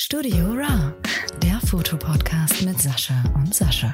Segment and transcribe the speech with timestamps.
[0.00, 0.94] Studio Ra,
[1.42, 3.92] der Fotopodcast mit Sascha und Sascha.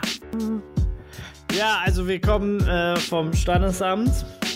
[1.56, 4.10] Ja, also wir kommen äh, vom Standesamt.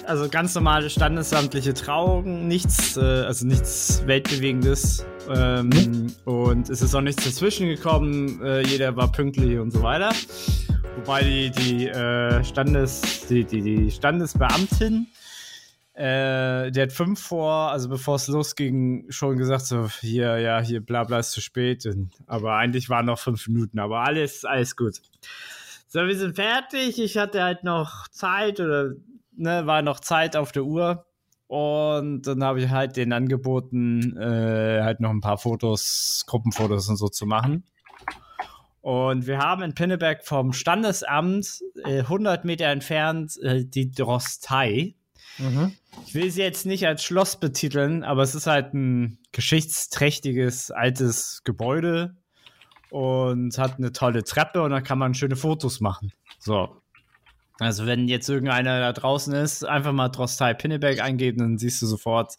[0.07, 5.07] Also ganz normale standesamtliche Trauung, nichts, äh, also nichts Weltbewegendes.
[5.35, 8.43] Ähm, und es ist auch nichts dazwischen gekommen.
[8.45, 10.11] Äh, jeder war pünktlich und so weiter.
[10.97, 15.07] Wobei die, die, äh, Standes, die, die, die Standesbeamtin
[15.99, 20.81] äh, der hat fünf vor, also bevor es losging, schon gesagt, so, hier, ja, hier,
[20.81, 21.87] bla, bla, ist zu spät.
[21.87, 25.01] Und, aber eigentlich waren noch fünf Minuten, aber alles, alles gut.
[25.89, 27.01] So, wir sind fertig.
[27.01, 28.93] Ich hatte halt noch Zeit oder,
[29.37, 31.05] ne, war noch Zeit auf der Uhr.
[31.49, 36.97] Und dann habe ich halt den angeboten, äh, halt noch ein paar Fotos, Gruppenfotos und
[36.97, 37.65] so zu machen.
[38.83, 44.95] Und wir haben in Pinneberg vom Standesamt äh, 100 Meter entfernt äh, die Drostei.
[45.39, 45.73] Mhm.
[46.07, 51.43] Ich will sie jetzt nicht als Schloss betiteln, aber es ist halt ein geschichtsträchtiges altes
[51.45, 52.17] Gebäude
[52.91, 56.13] und hat eine tolle Treppe und da kann man schöne Fotos machen.
[56.39, 56.81] So.
[57.59, 61.87] Also wenn jetzt irgendeiner da draußen ist, einfach mal Drostai Pinneberg eingeben, dann siehst du
[61.87, 62.37] sofort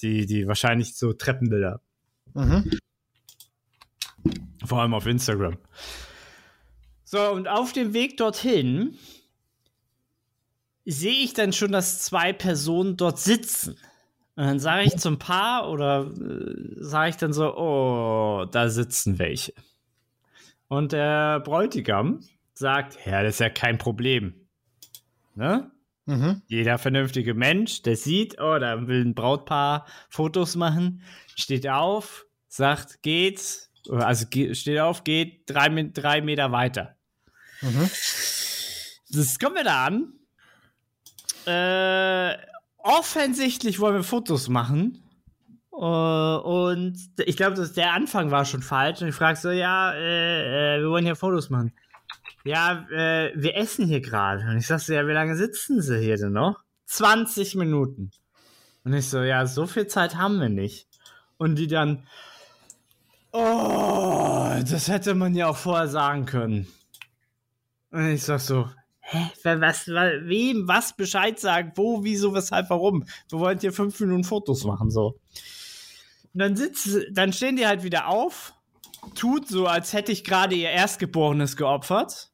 [0.00, 1.80] die, die wahrscheinlich so Treppenbilder.
[2.34, 2.70] Mhm.
[4.64, 5.58] Vor allem auf Instagram.
[7.04, 8.96] So, und auf dem Weg dorthin
[10.84, 13.76] sehe ich dann schon, dass zwei Personen dort sitzen.
[14.36, 19.18] Und dann sage ich zum Paar oder äh, sage ich dann so, oh, da sitzen
[19.18, 19.54] welche.
[20.68, 22.20] Und der Bräutigam
[22.52, 24.34] sagt, ja, das ist ja kein Problem.
[25.34, 25.70] Ne?
[26.06, 26.42] Mhm.
[26.48, 31.02] Jeder vernünftige Mensch, der sieht, oh, da will ein Brautpaar Fotos machen,
[31.36, 36.96] steht auf, sagt, geht, also steht auf, geht drei, drei Meter weiter.
[37.62, 37.88] Mhm.
[39.10, 40.12] Das kommen wir da an
[41.46, 42.36] äh,
[42.78, 45.00] offensichtlich wollen wir Fotos machen.
[45.72, 49.02] Uh, und ich glaube, der Anfang war schon falsch.
[49.02, 51.72] Und ich frage so, ja, äh, äh, wir wollen hier Fotos machen.
[52.44, 54.44] Ja, äh, wir essen hier gerade.
[54.44, 56.60] Und ich sag so, ja, wie lange sitzen sie hier denn noch?
[56.86, 58.12] 20 Minuten.
[58.84, 60.86] Und ich so, ja, so viel Zeit haben wir nicht.
[61.38, 62.06] Und die dann,
[63.32, 66.68] oh, das hätte man ja auch vorher sagen können.
[67.90, 68.68] Und ich sag so,
[69.04, 73.04] hä, was, wem was Bescheid sagen, wo, wieso, weshalb, warum.
[73.28, 75.18] Wir wollen hier fünf Minuten Fotos machen, so.
[76.32, 78.54] Und dann sitzt, dann stehen die halt wieder auf,
[79.14, 82.30] tut so, als hätte ich gerade ihr Erstgeborenes geopfert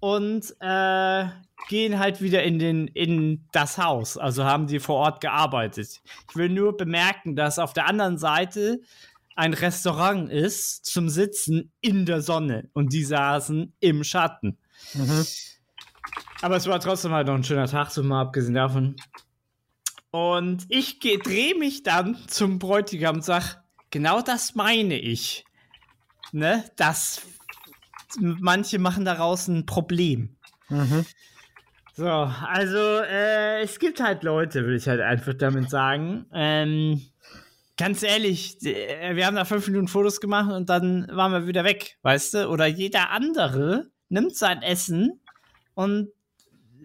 [0.00, 1.26] und äh,
[1.68, 4.16] gehen halt wieder in, den, in das Haus.
[4.16, 6.00] Also haben die vor Ort gearbeitet.
[6.28, 8.80] Ich will nur bemerken, dass auf der anderen Seite
[9.36, 14.58] ein Restaurant ist zum Sitzen in der Sonne und die saßen im Schatten.
[14.94, 15.26] Mhm.
[16.40, 18.96] Aber es war trotzdem halt noch ein schöner Tag, so mal abgesehen davon.
[20.10, 25.44] Und ich drehe mich dann zum Bräutigam und sag, genau das meine ich.
[26.32, 26.64] Ne?
[26.76, 27.22] Das,
[28.18, 30.36] manche machen daraus ein Problem.
[30.68, 31.04] Mhm.
[31.94, 36.26] So, also äh, es gibt halt Leute, will ich halt einfach damit sagen.
[36.32, 37.02] Ähm,
[37.76, 41.64] ganz ehrlich, äh, wir haben da fünf Minuten Fotos gemacht und dann waren wir wieder
[41.64, 42.48] weg, weißt du?
[42.50, 45.20] Oder jeder andere nimmt sein Essen
[45.78, 46.10] und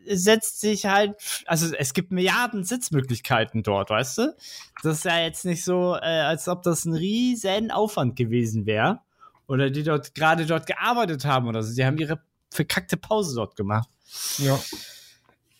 [0.05, 1.15] setzt sich halt,
[1.47, 4.35] also es gibt Milliarden Sitzmöglichkeiten dort, weißt du?
[4.83, 8.99] Das ist ja jetzt nicht so, äh, als ob das ein riesen Aufwand gewesen wäre.
[9.47, 11.73] Oder die dort gerade dort gearbeitet haben oder so.
[11.73, 12.21] Die haben ihre
[12.51, 13.89] verkackte Pause dort gemacht.
[14.37, 14.59] Ja.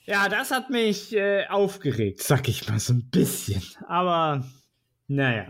[0.05, 3.63] Ja, das hat mich äh, aufgeregt, sag ich mal so ein bisschen.
[3.87, 4.45] Aber
[5.07, 5.47] naja.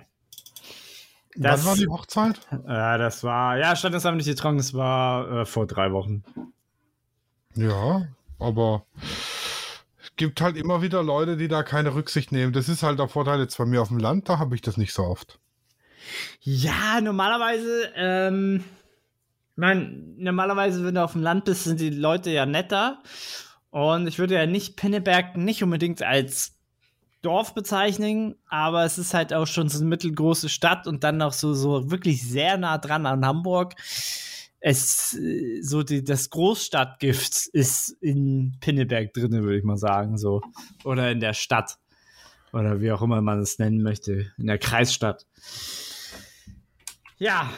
[1.35, 2.39] Das, Wann war die Hochzeit?
[2.65, 6.23] Ja, das war, ja, standesamtliche Trauung, das war äh, vor drei Wochen.
[7.55, 8.07] Ja,
[8.39, 8.85] aber
[10.01, 12.53] es gibt halt immer wieder Leute, die da keine Rücksicht nehmen.
[12.53, 14.77] Das ist halt der Vorteil jetzt bei mir auf dem Land, da habe ich das
[14.77, 15.39] nicht so oft.
[16.41, 18.63] Ja, normalerweise, ähm,
[19.51, 23.01] ich meine, normalerweise, wenn du auf dem Land bist, sind die Leute ja netter.
[23.69, 26.53] Und ich würde ja nicht Pinneberg nicht unbedingt als
[27.23, 31.33] Dorf bezeichnen, aber es ist halt auch schon so eine mittelgroße Stadt und dann noch
[31.33, 33.75] so, so wirklich sehr nah dran an Hamburg
[34.65, 40.41] es äh, so die, das Großstadtgift ist in Pinneberg drin, würde ich mal sagen, so.
[40.85, 41.77] Oder in der Stadt.
[42.53, 44.31] Oder wie auch immer man es nennen möchte.
[44.37, 45.25] In der Kreisstadt.
[47.17, 47.51] Ja.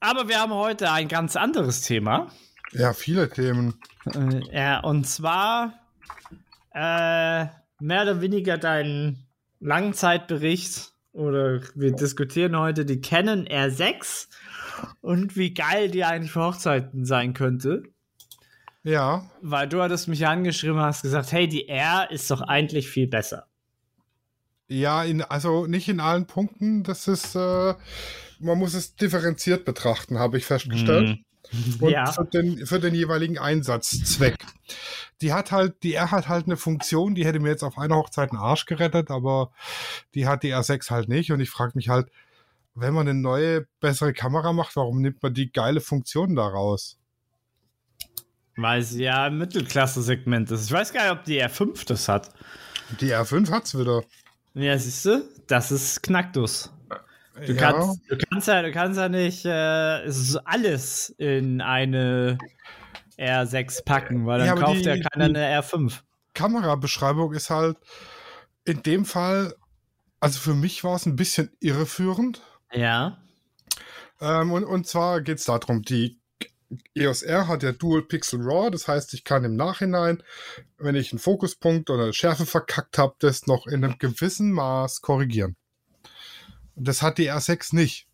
[0.00, 2.28] Aber wir haben heute ein ganz anderes Thema.
[2.72, 3.74] Ja, viele Themen.
[4.14, 5.74] Äh, ja, und zwar
[6.72, 7.44] äh,
[7.78, 9.26] mehr oder weniger dein
[9.58, 10.92] Langzeitbericht.
[11.12, 14.28] Oder wir diskutieren heute die Canon R6
[15.00, 17.82] und wie geil die eigentlich für Hochzeiten sein könnte.
[18.82, 19.30] Ja.
[19.42, 23.06] Weil du hattest mich angeschrieben und hast gesagt, hey, die R ist doch eigentlich viel
[23.06, 23.46] besser.
[24.68, 26.84] Ja, in, also nicht in allen Punkten.
[26.84, 27.74] Das ist, äh,
[28.38, 31.08] man muss es differenziert betrachten, habe ich festgestellt.
[31.08, 31.24] Mhm.
[31.80, 32.10] Und Ja.
[32.12, 34.36] für, den, für den jeweiligen Einsatzzweck.
[35.20, 37.96] Die hat halt, die R hat halt eine Funktion, die hätte mir jetzt auf einer
[37.96, 39.50] Hochzeit einen Arsch gerettet, aber
[40.14, 41.32] die hat die R6 halt nicht.
[41.32, 42.08] Und ich frage mich halt,
[42.80, 46.98] wenn man eine neue, bessere Kamera macht, warum nimmt man die geile Funktion da raus?
[48.56, 50.66] Weil sie ja im Mittelklasse-Segment ist.
[50.66, 52.30] Ich weiß gar nicht, ob die R5 das hat.
[53.00, 54.02] Die R5 hat's wieder.
[54.54, 56.70] Ja, siehst du, das ist Knacktus.
[57.46, 62.36] Du, ja, kannst, du kannst ja, du kannst ja nicht äh, es alles in eine
[63.16, 66.00] R6 packen, weil dann Ja, kauft die- ja keiner eine R5.
[66.34, 67.76] Kamerabeschreibung ist halt
[68.64, 69.54] in dem Fall,
[70.20, 72.42] also für mich war es ein bisschen irreführend.
[72.72, 73.18] Ja.
[74.20, 76.18] Ähm, und, und zwar geht es darum, die
[76.94, 80.22] EOS R hat ja Dual Pixel RAW, das heißt, ich kann im Nachhinein,
[80.78, 85.00] wenn ich einen Fokuspunkt oder eine Schärfe verkackt habe, das noch in einem gewissen Maß
[85.00, 85.56] korrigieren.
[86.76, 88.06] Das hat die R6 nicht.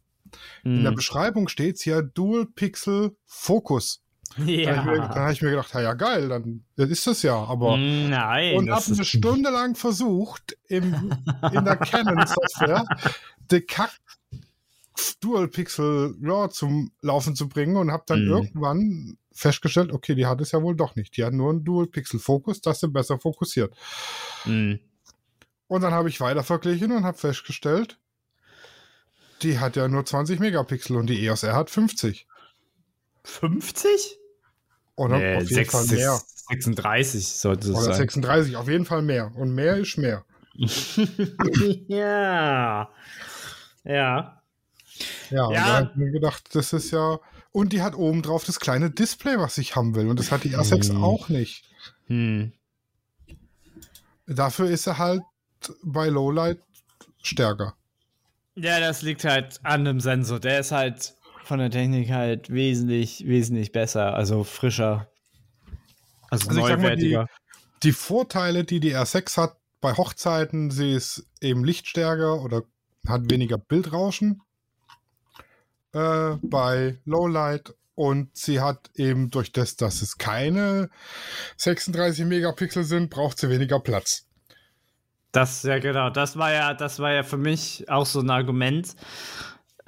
[0.65, 0.97] In der Hm.
[0.97, 4.03] Beschreibung steht hier Dual Pixel Fokus.
[4.37, 5.15] Da habe ich, mir- dann Ja.
[5.27, 8.57] hab ich mir gedacht, ja, ja geil, dann das ist das ja, aber Nein.
[8.57, 11.13] und habe eine Stunde lang versucht, im,
[11.53, 12.85] in der Canon-Software
[13.51, 13.93] die Kack
[15.21, 18.31] Dual Pixel RAW zum Laufen zu bringen und habe dann Mhm.
[18.31, 21.17] irgendwann festgestellt, okay, die hat es ja wohl doch nicht.
[21.17, 23.75] Die hat nur einen Dual Pixel Fokus, das sie besser fokussiert.
[24.45, 24.79] Hm.
[25.69, 27.99] Und dann habe ich weiter verglichen und habe festgestellt,
[29.43, 32.27] die hat ja nur 20 Megapixel und die EOS R hat 50.
[33.25, 34.19] 50?
[34.95, 36.19] Oder Nee, auf jeden sechs- Fall mehr.
[36.49, 37.95] 36 sollte es Oder sein.
[37.97, 39.33] 36, auf jeden Fall mehr.
[39.35, 40.25] Und mehr ist mehr.
[41.89, 42.89] ja.
[43.85, 44.36] Ja.
[45.31, 45.65] Ja, und Ja.
[45.67, 47.19] da habe ich mir gedacht, das ist ja.
[47.53, 50.09] Und die hat oben drauf das kleine Display, was ich haben will.
[50.09, 51.03] Und das hat die R6 Mhm.
[51.05, 51.65] auch nicht.
[52.07, 52.53] Hm.
[54.27, 55.23] Dafür ist er halt
[55.83, 56.59] bei Lowlight
[57.23, 57.75] stärker.
[58.57, 60.41] Ja, das liegt halt an dem Sensor.
[60.41, 61.15] Der ist halt
[61.45, 65.09] von der Technik halt wesentlich, wesentlich besser, also frischer.
[66.31, 67.29] Also, Also sag mal, die- neuwertiger.
[67.83, 72.63] Die Vorteile, die die R6 hat bei Hochzeiten, sie ist eben lichtstärker oder
[73.07, 74.43] hat weniger Bildrauschen
[75.97, 77.75] äh, bei Lowlight.
[77.95, 80.91] Und sie hat eben durch das, dass es keine
[81.57, 84.27] 36 Megapixel sind, braucht sie weniger Platz.
[85.33, 88.95] Das, ja genau, das war ja, das war ja für mich auch so ein Argument.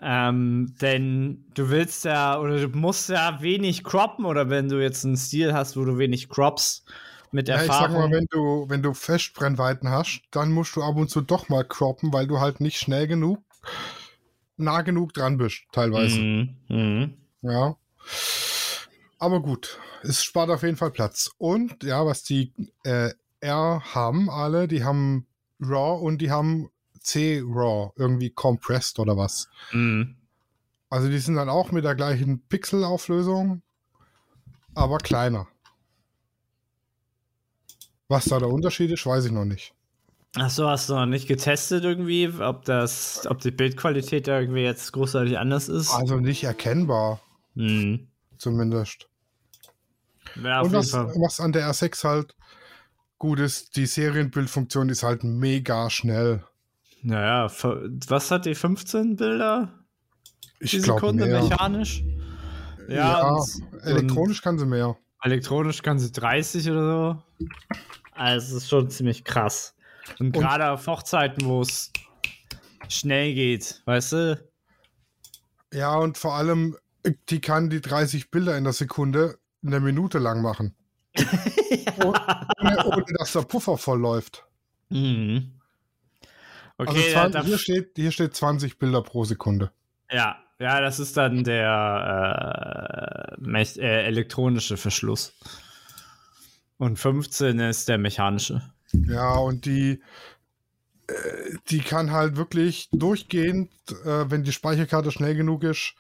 [0.01, 5.05] Ähm, denn du willst ja, oder du musst ja wenig croppen, oder wenn du jetzt
[5.05, 6.85] einen Stil hast, wo du wenig crops
[7.31, 10.97] mit Ja, ich sag mal, wenn du, wenn du Festbrennweiten hast, dann musst du ab
[10.97, 13.41] und zu doch mal croppen, weil du halt nicht schnell genug,
[14.59, 16.21] nah genug dran bist, teilweise.
[16.21, 16.57] Mhm.
[16.69, 17.15] Mhm.
[17.43, 17.77] Ja.
[19.19, 21.31] Aber gut, es spart auf jeden Fall Platz.
[21.39, 22.53] Und ja, was die
[22.85, 25.27] äh, R haben alle, die haben
[25.61, 26.71] RAW und die haben
[27.01, 29.49] C-RAW, irgendwie compressed oder was.
[29.73, 30.17] Mhm.
[30.91, 33.63] Also die sind dann auch mit der gleichen Pixelauflösung,
[34.75, 35.49] aber kleiner.
[38.09, 39.75] Was da der Unterschied ist, weiß ich noch nicht.
[40.37, 44.93] Achso, hast du noch nicht getestet irgendwie, ob das, ob die Bildqualität da irgendwie jetzt
[44.93, 45.91] großartig anders ist?
[45.95, 47.21] Also nicht erkennbar,
[47.55, 48.09] Mhm.
[48.37, 49.09] zumindest.
[50.37, 52.35] Ja, Und was, was an der R6 halt
[53.19, 56.45] gut ist, die Serienbildfunktion ist halt mega schnell.
[57.03, 57.49] Naja,
[58.09, 59.85] was hat die 15 Bilder
[60.61, 61.43] Ich die Sekunde mehr.
[61.43, 62.05] mechanisch?
[62.89, 64.89] Ja, Ja, und, elektronisch kann sie mehr.
[64.89, 64.99] und
[65.31, 66.83] elektronisch kann sie 30 oder
[67.39, 67.47] so.
[68.13, 69.75] Also, es ist schon ziemlich krass.
[70.19, 71.93] Und Und- gerade auf Hochzeiten, wo es
[72.89, 74.49] schnell geht, weißt du?
[75.73, 76.77] Ja, und vor allem,
[77.29, 80.75] die kann die 30 Bilder in der Sekunde eine Minute lang machen.
[82.05, 84.45] ohne, ohne dass der Puffer voll läuft.
[84.89, 85.61] Mhm.
[86.77, 89.73] Also Okay, da, da, hier, steht, hier steht 20 Bilder pro Sekunde.
[90.11, 95.33] ja, ja, das ist dann der äh, äh, elektronische Verschluss.
[96.79, 98.63] Und 15 ist der mechanische.
[98.93, 100.01] Ja, und die,
[101.09, 101.15] äh,
[101.71, 103.71] die kann halt wirklich durchgehend,
[104.05, 105.95] äh, wenn die Speicherkarte schnell genug ist,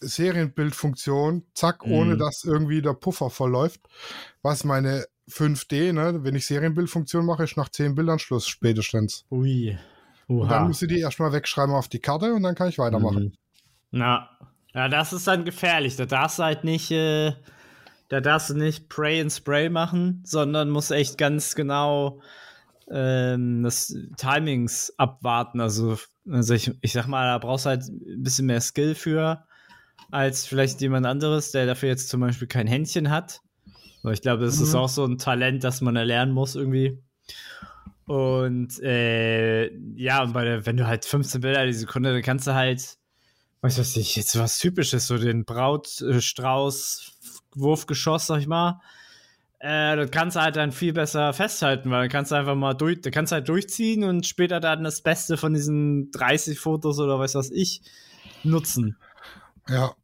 [0.00, 1.92] Serienbildfunktion, zack, Mhm.
[1.92, 3.80] ohne dass irgendwie der Puffer verläuft.
[4.42, 9.24] Was meine 5D, ne, wenn ich Serienbildfunktion mache, ist nach 10 Bildern Schluss spätestens.
[9.30, 9.76] Ui.
[10.28, 13.24] Und dann muss ich die erstmal wegschreiben auf die Karte und dann kann ich weitermachen.
[13.24, 13.32] Mhm.
[13.92, 14.28] Na,
[14.74, 15.96] ja, das ist dann gefährlich.
[15.96, 17.32] Da darfst du halt nicht, äh,
[18.08, 22.20] da darfst du nicht Pray and Spray machen, sondern musst echt ganz genau
[22.90, 25.60] ähm, das Timings abwarten.
[25.60, 25.98] Also,
[26.30, 29.44] also ich, ich sag mal, da brauchst du halt ein bisschen mehr Skill für,
[30.10, 33.40] als vielleicht jemand anderes, der dafür jetzt zum Beispiel kein Händchen hat.
[34.02, 34.78] Aber ich glaube, das ist Mhm.
[34.78, 37.02] auch so ein Talent, das man erlernen muss irgendwie.
[38.06, 42.46] Und äh, ja, und bei der, wenn du halt 15 Bilder die Sekunde, dann kannst
[42.46, 42.98] du halt,
[43.62, 47.15] weiß was ich, jetzt was Typisches, so den Brautstrauß,
[47.56, 48.80] Wurfgeschoss, sag ich mal.
[49.58, 52.74] Äh, das kannst du halt dann viel besser festhalten, weil dann kannst du einfach mal
[52.74, 56.98] durch, da kannst du halt durchziehen und später dann das Beste von diesen 30 Fotos
[56.98, 57.80] oder weiß was ich
[58.44, 58.96] nutzen.
[59.68, 59.94] Ja,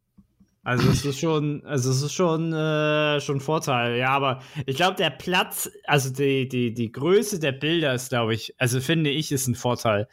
[0.65, 3.97] Also es ist schon, also es ist schon, äh, schon ein Vorteil.
[3.97, 8.33] Ja, aber ich glaube, der Platz, also die, die, die Größe der Bilder ist, glaube
[8.33, 10.07] ich, also finde ich, ist ein Vorteil.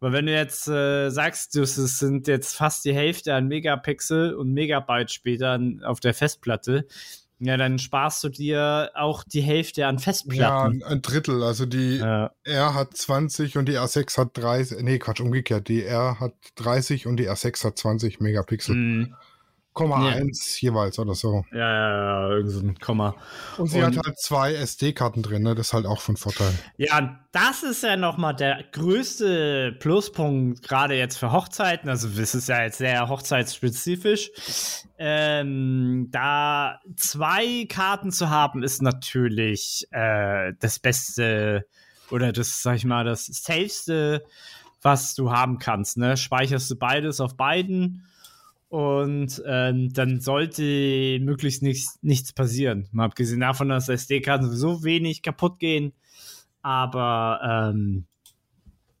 [0.00, 4.34] Weil wenn du jetzt äh, sagst, du, es sind jetzt fast die Hälfte an Megapixel
[4.34, 6.86] und Megabyte später auf der Festplatte,
[7.38, 10.82] ja, dann sparst du dir auch die Hälfte an ja, Festplatten.
[10.82, 11.42] ein ein Drittel.
[11.42, 14.82] Also die Ja, R hat 20 und die R6 hat 30.
[14.82, 15.68] Nee, Quatsch, umgekehrt.
[15.68, 18.74] Die R hat 30 und die R6 hat 20 Megapixel.
[18.74, 19.14] Mm,
[19.74, 20.14] Komma Ja.
[20.16, 21.44] 1 jeweils oder so.
[21.52, 23.14] ja, ja, ja, irgend so ein Komma.
[23.58, 25.54] Und sie Und- hat halt zwei SD-Karten drin, ne?
[25.56, 26.52] Das ist halt auch von Vorteil.
[26.76, 31.90] Ja, das ist ja nochmal der größte Pluspunkt, gerade jetzt für Hochzeiten.
[31.90, 34.30] Also, das ist ja jetzt sehr hochzeitsspezifisch.
[34.96, 41.66] Ähm, da zwei Karten zu haben, ist natürlich äh, das Beste
[42.10, 44.24] oder das, sag ich mal, das Safeste,
[44.82, 45.96] was du haben kannst.
[45.96, 46.16] Ne?
[46.16, 48.06] Speicherst du beides auf beiden
[48.74, 52.88] und ähm, dann sollte möglichst nichts, nichts passieren.
[52.90, 55.92] Mal abgesehen davon, dass SD-Karten sowieso wenig kaputt gehen.
[56.60, 58.06] Aber ähm,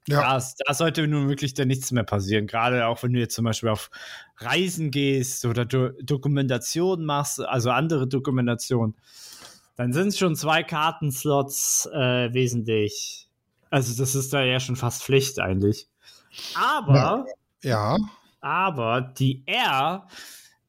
[0.06, 0.38] Ja.
[0.38, 2.46] da, da sollte nun wirklich dann nichts mehr passieren.
[2.46, 3.90] Gerade auch wenn du jetzt zum Beispiel auf
[4.36, 8.94] Reisen gehst oder Do Dokumentation machst, also andere Dokumentation,
[9.74, 13.28] dann sind es schon zwei Kartenslots äh, wesentlich.
[13.70, 15.88] Also das ist da ja schon fast Pflicht eigentlich.
[16.54, 17.26] Aber,
[17.62, 17.96] Ja,
[18.44, 20.06] aber die R,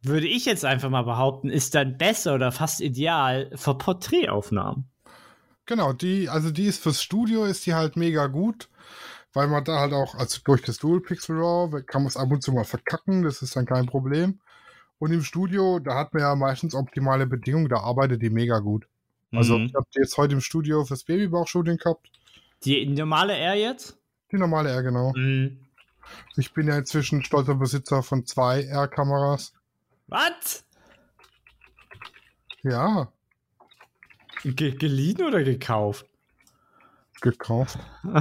[0.01, 4.85] würde ich jetzt einfach mal behaupten, ist dann besser oder fast ideal für Porträtaufnahmen.
[5.65, 5.93] genau.
[5.93, 8.69] Die, also die ist fürs Studio, ist die halt mega gut.
[9.33, 12.31] Weil man da halt auch, also durch das Dual Pixel RAW kann man es ab
[12.31, 14.39] und zu mal verkacken, das ist dann kein Problem.
[14.97, 18.87] Und im Studio, da hat man ja meistens optimale Bedingungen, da arbeitet die mega gut.
[19.33, 19.65] Also Mhm.
[19.65, 22.09] ich habe die jetzt heute im Studio fürs Babybauchshooting gehabt.
[22.63, 23.97] die normale R jetzt?
[24.31, 25.11] Die normale R, genau.
[25.13, 25.59] Mhm.
[26.37, 29.53] Ich bin ja inzwischen stolzer Besitzer von zwei R-Kameras.
[30.07, 30.65] Was?
[32.63, 33.11] Ja,
[34.43, 36.05] Ge geliehen oder gekauft?
[37.21, 37.79] gekauft.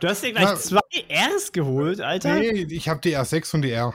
[0.00, 0.80] Du hast dir gleich Na- zwei
[1.10, 2.34] Rs geholt, Alter?
[2.36, 3.94] Nee, ich habe die R6 und die R.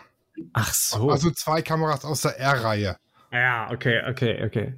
[0.53, 1.09] Ach so.
[1.09, 2.95] Also zwei Kameras aus der R-Reihe.
[3.31, 4.75] ja, okay, okay, okay.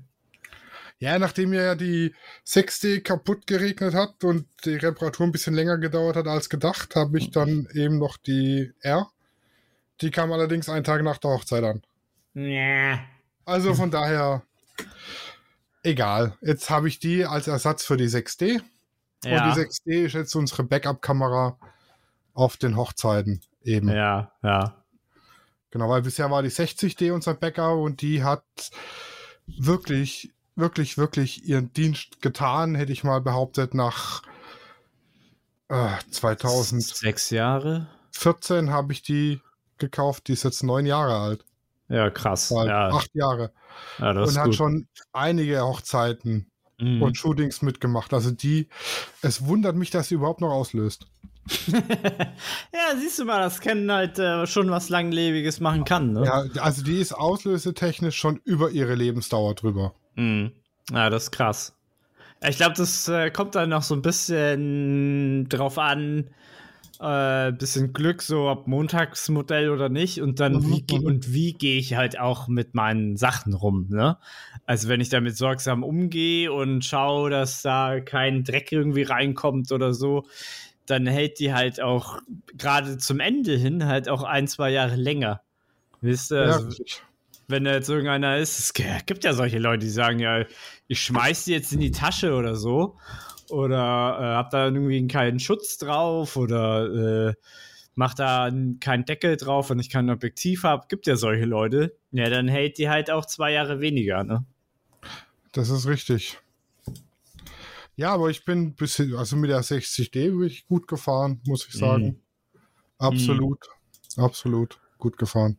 [1.00, 2.13] Ja, nachdem ja die
[2.46, 7.20] 6D kaputt geregnet hat und die Reparatur ein bisschen länger gedauert hat als gedacht, habe
[7.20, 9.08] ich dann eben noch die R.
[10.01, 11.84] Die kam allerdings einen Tag nach der Hochzeit an.
[12.34, 13.00] Ja.
[13.46, 14.44] Also von daher
[15.84, 16.38] egal.
[16.42, 18.62] Jetzt habe ich die als Ersatz für die 6D.
[19.24, 19.48] Ja.
[19.48, 21.58] Und die 6D ist jetzt unsere Backup-Kamera
[22.34, 23.89] auf den Hochzeiten eben.
[23.89, 24.84] ja, ja.
[25.72, 28.44] Genau, weil bisher war die 60D unser Backup und die hat
[29.46, 34.22] wirklich, wirklich, wirklich ihren Dienst getan, hätte ich mal behauptet, nach
[35.70, 37.88] äh, 2014 Sechs Jahre?
[38.72, 39.42] habe ich die
[39.78, 41.46] gekauft, die ist jetzt neun Jahre alt.
[41.90, 42.50] Ja, krass.
[42.50, 43.52] Bald Ja, Acht Jahre.
[44.00, 44.56] ja und hat gut.
[44.56, 46.50] schon einige Hochzeiten
[46.80, 47.02] Mhm.
[47.02, 48.14] und Shootings mitgemacht.
[48.14, 48.68] Also die,
[49.24, 51.08] es wundert mich, dass sie überhaupt noch auslöst.
[51.72, 56.26] ja, siehst du mal, das Canon halt äh, schon was Langlebiges machen kann, ne?
[56.26, 59.94] Ja, also die ist auslösetechnisch schon über ihre Lebensdauer drüber.
[60.18, 60.52] Mhm.
[60.92, 61.74] Ja, das ist krass.
[62.48, 66.30] Ich glaube, das äh, kommt dann noch so ein bisschen drauf an,
[67.00, 71.06] äh, bisschen Glück, so ob Montagsmodell oder nicht und dann Mhm, wie mhm.
[71.06, 74.18] und wie gehe ich halt auch mit meinen Sachen rum, ne?
[74.66, 79.94] Also wenn ich damit sorgsam umgehe und schaue, dass da kein Dreck irgendwie reinkommt oder
[79.94, 80.26] so,
[80.86, 82.20] dann hält die halt auch
[82.58, 85.42] gerade zum Ende hin halt auch ein, zwei Jahre länger.
[86.02, 86.40] Wisst ihr?
[86.40, 87.04] ja, Also, richtig.
[87.48, 90.46] Wenn da jetzt irgendeiner ist, es gibt ja solche Leute, die sagen, ja,
[90.88, 92.98] ich schmeiß die jetzt in die Tasche oder so.
[93.50, 97.34] Oder äh, hab da irgendwie keinen Schutz drauf oder äh,
[97.96, 98.51] mach da
[98.82, 100.88] keinen Deckel drauf, wenn ich kein Objektiv habe.
[100.89, 101.98] Gibt ja solche Leute.
[102.12, 104.46] Ja, dann hält die halt auch zwei Jahre weniger, ne?
[105.54, 106.38] Das ist richtig.
[107.96, 111.74] Ja, aber ich bin bisschen, also mit der 60D bin ich gut gefahren, muss ich
[111.74, 112.06] sagen.
[112.06, 112.22] Mhm.
[113.00, 113.60] Absolut,
[114.18, 115.58] absolut gut gefahren.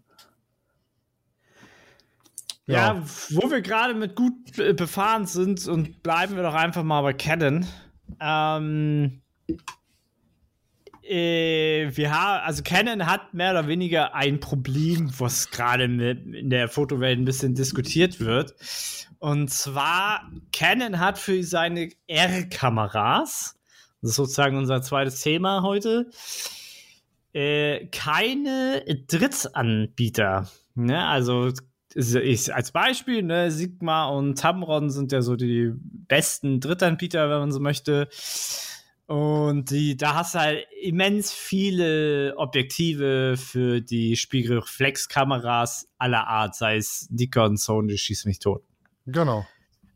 [2.69, 4.35] Ja, wo wir gerade mit gut
[4.77, 7.67] befahren sind und bleiben wir doch einfach mal bei Canon.
[8.21, 9.23] Ähm,
[11.03, 16.69] äh, wir haben, also Canon hat mehr oder weniger ein Problem, was gerade in der
[16.69, 18.55] Fotowelt ein bisschen diskutiert wird.
[19.19, 23.57] Und zwar, Canon hat für seine R-Kameras
[24.03, 26.11] Das ist sozusagen unser zweites Thema heute.
[27.33, 30.51] Äh, keine Drittanbieter.
[30.75, 31.07] Ne?
[31.07, 31.53] Also
[31.95, 37.53] ich, als Beispiel, ne, Sigma und Tamron sind ja so die besten Drittanbieter, wenn man
[37.53, 38.09] so möchte.
[39.07, 46.77] Und die, da hast du halt immens viele Objektive für die Spiegelreflexkameras aller Art, sei
[46.77, 48.63] es Nikon, Sony, schieß mich tot.
[49.07, 49.47] Genau.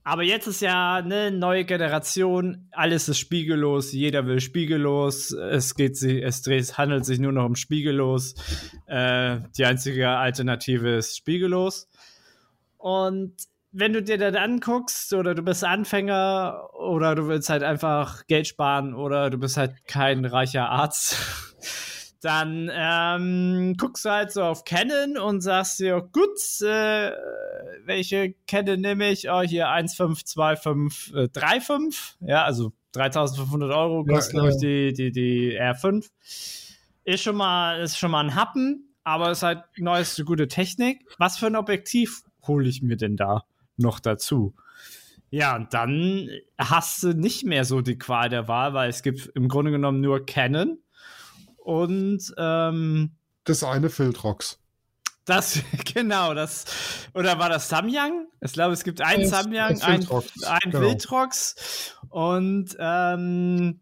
[0.04, 6.02] Aber jetzt ist ja eine neue Generation, alles ist spiegellos, jeder will spiegellos, es geht
[6.02, 8.34] es dreht, handelt sich nur noch um spiegellos.
[8.86, 11.88] Äh, die einzige Alternative ist spiegellos.
[12.78, 13.34] Und
[13.70, 18.48] wenn du dir das anguckst oder du bist Anfänger oder du willst halt einfach Geld
[18.48, 21.16] sparen oder du bist halt kein reicher Arzt,
[22.22, 27.10] dann ähm, guckst du halt so auf Canon und sagst dir, gut, äh,
[27.84, 29.28] welche Canon nehme ich?
[29.28, 35.60] Oh, hier 152535, äh, ja, also 3500 Euro kostet, ja, glaube ich, die, die, die
[35.60, 36.08] R5.
[37.04, 41.04] Ist schon mal, ist schon mal ein Happen, aber ist halt neueste gute Technik.
[41.18, 43.42] Was für ein Objektiv hole ich mir denn da
[43.76, 44.54] noch dazu?
[45.30, 49.32] Ja, und dann hast du nicht mehr so die Qual der Wahl, weil es gibt
[49.34, 50.78] im Grunde genommen nur Canon
[51.62, 54.58] und ähm, das eine Filtrox.
[55.24, 55.60] Das,
[55.94, 56.64] genau, das,
[57.14, 58.26] oder war das Samyang?
[58.40, 60.88] Ich glaube, es gibt ein Samyang, ein, ein genau.
[60.88, 63.78] Filtrox und ähm,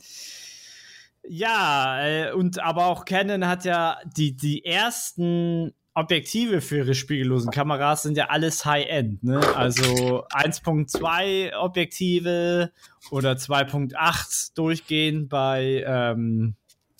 [1.22, 7.50] ja, äh, und aber auch Canon hat ja die, die ersten Objektive für ihre spiegellosen
[7.50, 9.40] Kameras sind ja alles High-End, ne?
[9.56, 12.72] Also 1.2 Objektive
[13.10, 16.56] oder 2.8 durchgehend bei ähm,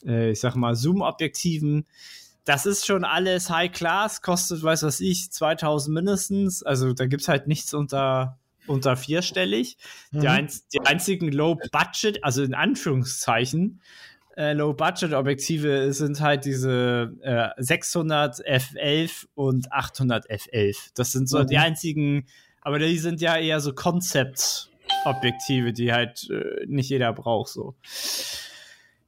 [0.07, 1.87] äh, ich sag mal, Zoom-Objektiven.
[2.45, 6.63] Das ist schon alles High Class, kostet, weiß was ich, 2000 mindestens.
[6.63, 9.77] Also da gibt es halt nichts unter, unter vierstellig.
[10.11, 10.21] Mhm.
[10.21, 13.81] Die, ein, die einzigen Low Budget, also in Anführungszeichen,
[14.37, 20.93] äh, Low Budget Objektive sind halt diese äh, 600 f11 und 800 f11.
[20.95, 21.47] Das sind so mhm.
[21.47, 22.27] die einzigen,
[22.63, 24.71] aber die sind ja eher so Konzept
[25.05, 27.75] Objektive, die halt äh, nicht jeder braucht so.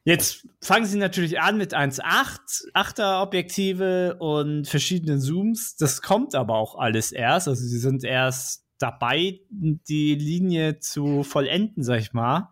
[0.04, 5.76] Jetzt fangen sie natürlich an mit 1.8, 8er Objektive und verschiedenen Zooms.
[5.76, 7.46] Das kommt aber auch alles erst.
[7.46, 12.50] Also sie sind erst dabei, die Linie zu vollenden, sag ich mal.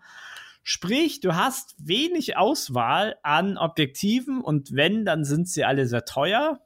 [0.63, 6.61] Sprich, du hast wenig Auswahl an Objektiven und wenn, dann sind sie alle sehr teuer.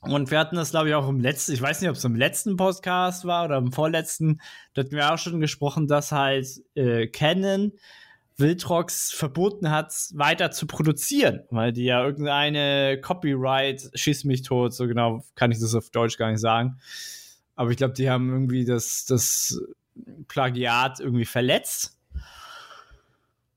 [0.00, 2.14] Und wir hatten das, glaube ich, auch im letzten, ich weiß nicht, ob es im
[2.14, 4.40] letzten Podcast war oder im vorletzten,
[4.72, 7.72] da hatten wir auch schon gesprochen, dass halt äh, Canon
[8.38, 14.86] Wildrox verboten hat, weiter zu produzieren, weil die ja irgendeine Copyright schießt mich tot, so
[14.86, 16.78] genau kann ich das auf Deutsch gar nicht sagen.
[17.56, 19.60] Aber ich glaube, die haben irgendwie das, das
[20.28, 21.98] Plagiat irgendwie verletzt.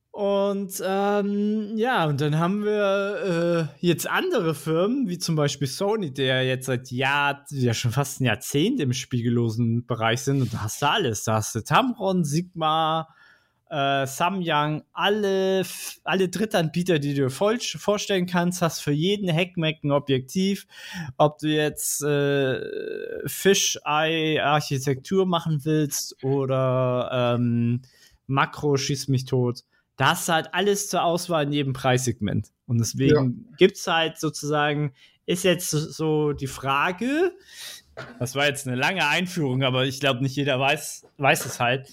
[0.09, 6.13] Und ähm, ja, und dann haben wir äh, jetzt andere Firmen, wie zum Beispiel Sony,
[6.13, 10.41] der jetzt seit Jahr, ja schon fast ein Jahrzehnt im spiegellosen Bereich sind.
[10.41, 11.23] Und da hast du alles.
[11.23, 13.07] Da hast du Tamron, Sigma,
[13.71, 15.63] äh, Samyang, alle,
[16.03, 20.67] alle Drittanbieter, die du dir voll, vorstellen kannst, hast für jeden Heckmeck ein Objektiv.
[21.17, 22.59] Ob du jetzt äh,
[23.25, 27.81] Fischei-Architektur machen willst oder ähm,
[28.27, 29.61] Makro schießt mich tot.
[29.95, 32.49] Da hast du halt alles zur Auswahl in jedem Preissegment.
[32.67, 33.55] Und deswegen ja.
[33.57, 34.93] gibt es halt sozusagen,
[35.25, 37.31] ist jetzt so die Frage,
[38.19, 41.87] das war jetzt eine lange Einführung, aber ich glaube, nicht jeder weiß, weiß es halt.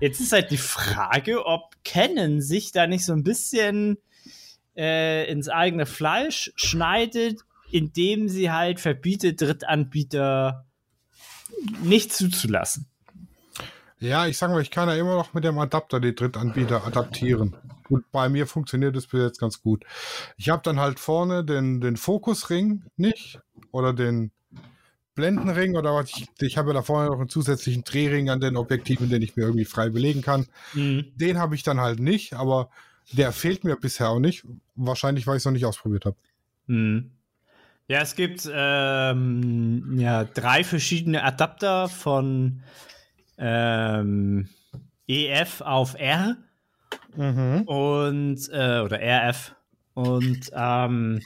[0.00, 3.98] Jetzt ist halt die Frage, ob Canon sich da nicht so ein bisschen
[4.76, 10.64] äh, ins eigene Fleisch schneidet, indem sie halt verbietet, Drittanbieter
[11.82, 12.86] nicht zuzulassen.
[14.00, 17.56] Ja, ich sage mal, ich kann ja immer noch mit dem Adapter die Drittanbieter adaptieren.
[17.88, 19.84] Und bei mir funktioniert das bis jetzt ganz gut.
[20.36, 23.40] Ich habe dann halt vorne den, den Fokusring nicht
[23.72, 24.30] oder den
[25.14, 26.10] Blendenring oder was.
[26.10, 29.42] Ich, ich habe da vorne noch einen zusätzlichen Drehring an den Objektiven, den ich mir
[29.44, 30.46] irgendwie frei belegen kann.
[30.72, 31.06] Mhm.
[31.14, 32.70] Den habe ich dann halt nicht, aber
[33.12, 34.44] der fehlt mir bisher auch nicht.
[34.74, 36.16] Wahrscheinlich, weil ich es noch nicht ausprobiert habe.
[36.66, 37.10] Mhm.
[37.86, 42.62] Ja, es gibt ähm, ja, drei verschiedene Adapter von
[43.36, 44.48] ähm,
[45.06, 46.36] EF auf R
[47.14, 47.62] mhm.
[47.62, 49.54] und äh, oder RF
[49.92, 51.20] und ähm,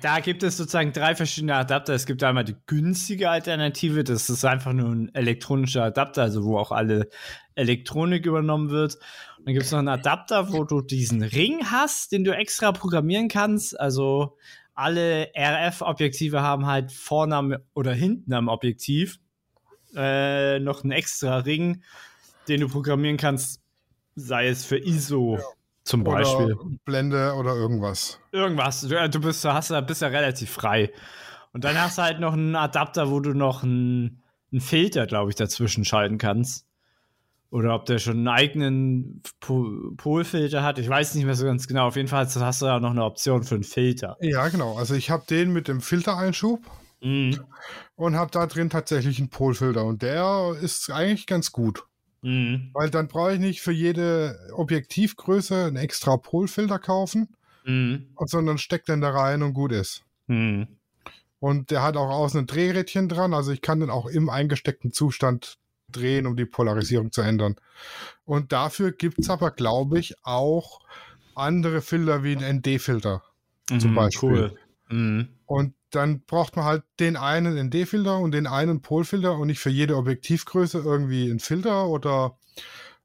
[0.00, 1.94] da gibt es sozusagen drei verschiedene Adapter.
[1.94, 6.58] Es gibt einmal die günstige Alternative, das ist einfach nur ein elektronischer Adapter, also wo
[6.58, 7.08] auch alle
[7.54, 8.96] Elektronik übernommen wird.
[9.38, 12.72] Und dann gibt es noch einen Adapter, wo du diesen Ring hast, den du extra
[12.72, 13.78] programmieren kannst.
[13.78, 14.36] Also
[14.74, 19.20] alle RF-Objektive haben halt vorne am, oder hinten am Objektiv
[19.94, 21.82] äh, noch einen extra Ring,
[22.48, 23.62] den du programmieren kannst,
[24.16, 25.38] sei es für ISO
[25.84, 26.54] Zum Beispiel.
[26.54, 28.18] oder Blende oder irgendwas.
[28.32, 28.80] Irgendwas.
[28.82, 30.90] Du, äh, du bist, hast, ja- bist ja relativ frei.
[31.52, 35.30] Und dann hast du halt noch einen Adapter, wo du noch einen, einen Filter, glaube
[35.30, 36.66] ich, dazwischen schalten kannst.
[37.50, 40.78] Oder ob der schon einen eigenen Po- Polfilter hat.
[40.80, 41.86] Ich weiß nicht mehr so ganz genau.
[41.86, 44.16] Auf jeden Fall hast du ja noch eine Option für einen Filter.
[44.20, 44.76] Ja, genau.
[44.76, 46.60] Also ich habe den mit dem Filtereinschub
[47.00, 47.38] Mhm.
[47.94, 51.84] und habe da drin tatsächlich einen Polfilter und der ist eigentlich ganz gut.
[52.24, 52.70] Mhm.
[52.72, 57.28] Weil dann brauche ich nicht für jede Objektivgröße einen extra Polfilter kaufen,
[57.64, 58.08] Mhm.
[58.24, 60.02] sondern steckt den da rein und gut ist.
[60.26, 60.66] Mhm.
[61.38, 64.92] Und der hat auch außen ein Drehrädchen dran, also ich kann den auch im eingesteckten
[64.92, 65.58] Zustand
[65.90, 67.56] drehen, um die Polarisierung zu ändern.
[68.24, 70.80] Und dafür gibt es aber, glaube ich, auch
[71.34, 73.22] andere Filter wie ein ND-Filter.
[73.66, 74.30] Zum Mhm, Beispiel.
[74.30, 74.58] Cool.
[74.88, 75.28] Mhm.
[75.44, 79.70] Und dann braucht man halt den einen ND-Filter und den einen Polfilter und nicht für
[79.70, 82.36] jede Objektivgröße irgendwie einen Filter oder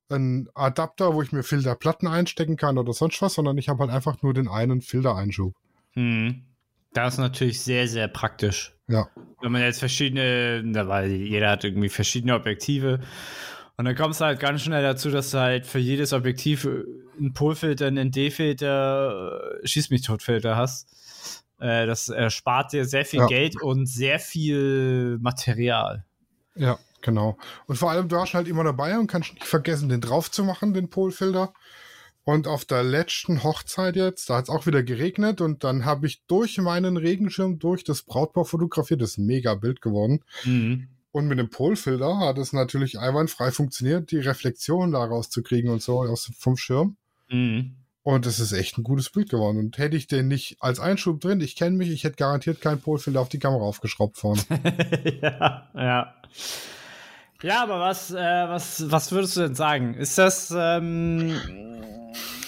[0.09, 3.91] einen Adapter, wo ich mir Filterplatten einstecken kann oder sonst was, sondern ich habe halt
[3.91, 5.55] einfach nur den einen Filtereinschub.
[5.95, 6.43] Mhm.
[6.93, 8.75] Das ist natürlich sehr, sehr praktisch.
[8.87, 9.07] Ja.
[9.41, 12.99] Wenn man jetzt verschiedene, weil jeder hat irgendwie verschiedene Objektive.
[13.77, 16.67] Und dann kommst du halt ganz schnell dazu, dass du halt für jedes Objektiv
[17.17, 20.89] einen Polfilter, einen ND-Filter, äh, Schieß mich tot-Filter hast.
[21.59, 23.27] Äh, das erspart dir sehr viel Ja.
[23.27, 26.05] Geld und sehr viel Material.
[26.55, 27.37] Ja, genau.
[27.67, 30.43] Und vor allem, du hast halt immer dabei und kannst nicht vergessen, den drauf zu
[30.43, 31.53] machen, den Polfilter.
[32.23, 36.05] Und auf der letzten Hochzeit jetzt, da hat es auch wieder geregnet und dann habe
[36.05, 39.01] ich durch meinen Regenschirm, durch das Brautpaar fotografiert.
[39.01, 40.23] Das ist ein mega Bild geworden.
[40.43, 40.89] Mhm.
[41.11, 46.01] Und mit dem Polfilter hat es natürlich einwandfrei funktioniert, die Reflexion da rauszukriegen und so
[46.01, 46.97] aus, vom Schirm.
[47.29, 47.78] Mhm.
[48.03, 49.57] Und es ist echt ein gutes Bild geworden.
[49.57, 52.81] Und hätte ich den nicht als Einschub drin, ich kenne mich, ich hätte garantiert keinen
[52.81, 54.41] Polfilter auf die Kamera aufgeschraubt vorne.
[55.21, 56.15] ja, ja.
[57.41, 59.93] Ja, aber was, äh, was, was würdest du denn sagen?
[59.93, 61.33] Ist das, ähm,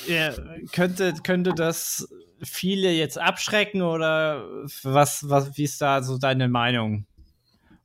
[0.07, 0.33] ja,
[0.73, 2.09] könnte, könnte das
[2.43, 4.43] viele jetzt abschrecken oder
[4.83, 7.05] was, was, wie ist da so deine Meinung?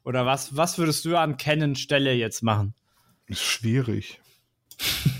[0.02, 2.74] Oder was, was würdest du an Canon Stelle jetzt machen?
[3.26, 4.20] Ist schwierig.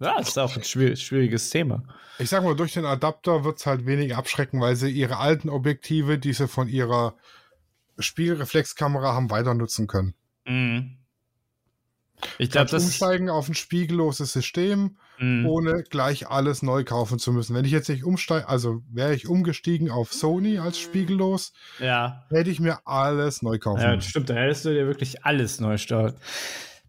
[0.00, 1.82] Ja, ist auch ein schwier schwieriges Thema.
[2.18, 5.48] Ich sag mal, durch den Adapter wird es halt wenig abschrecken, weil sie ihre alten
[5.48, 7.14] Objektive, die sie von ihrer
[7.98, 10.14] Spiegelreflexkamera haben, weiter nutzen können.
[10.46, 10.96] Mhm.
[12.38, 12.84] Ich glaube, das.
[12.84, 15.46] umsteigen auf ein spiegelloses System, Mhm.
[15.46, 17.54] ohne gleich alles neu kaufen zu müssen.
[17.54, 22.24] Wenn ich jetzt nicht umsteige, also wäre ich umgestiegen auf Sony als spiegellos, Ja.
[22.28, 25.78] hätte ich mir alles neu kaufen ja, stimmt, da hättest du dir wirklich alles neu
[25.78, 26.18] starten.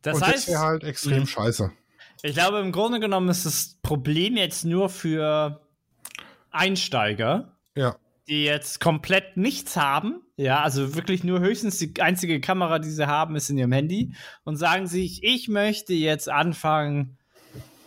[0.02, 1.28] Das Und heißt, das wäre halt extrem Mhm.
[1.28, 1.72] scheiße.
[2.24, 5.62] Ich glaube, im Grunde genommen ist das Problem jetzt nur für
[6.52, 7.96] Einsteiger, Ja.
[8.28, 10.22] die jetzt komplett nichts haben.
[10.38, 14.14] Ja, also wirklich nur höchstens die einzige Kamera, die sie haben, ist in ihrem Handy
[14.44, 17.18] und sagen sich, ich möchte jetzt anfangen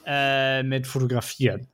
[0.06, 1.68] äh, mit Fotografieren.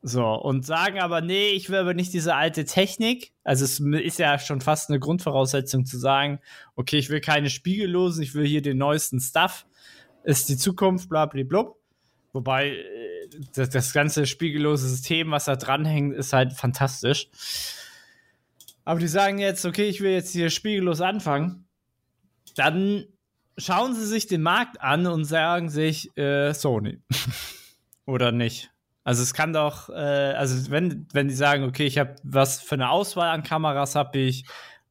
[0.00, 3.32] So, und sagen aber, nee, ich will aber nicht diese alte Technik.
[3.42, 6.40] Also es ist ja schon fast eine Grundvoraussetzung zu sagen,
[6.76, 9.66] okay, ich will keine Spiegellosen, ich will hier den neuesten Stuff.
[10.22, 11.72] Ist die Zukunft, bla bla bla.
[12.38, 17.26] Wobei äh, das, das ganze spiegellose System, was da dranhängt, ist halt fantastisch.
[18.84, 21.66] Aber die sagen jetzt, okay, ich will jetzt hier spiegellos anfangen.
[22.54, 23.06] Dann
[23.56, 27.02] schauen sie sich den Markt an und sagen sich äh, Sony.
[28.06, 28.70] Oder nicht.
[29.02, 32.76] Also es kann doch, äh, also wenn, wenn die sagen, okay, ich habe was für
[32.76, 34.44] eine Auswahl an Kameras habe ich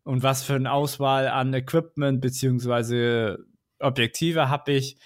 [0.04, 3.46] und was für eine Auswahl an Equipment beziehungsweise
[3.80, 4.98] Objektive habe ich,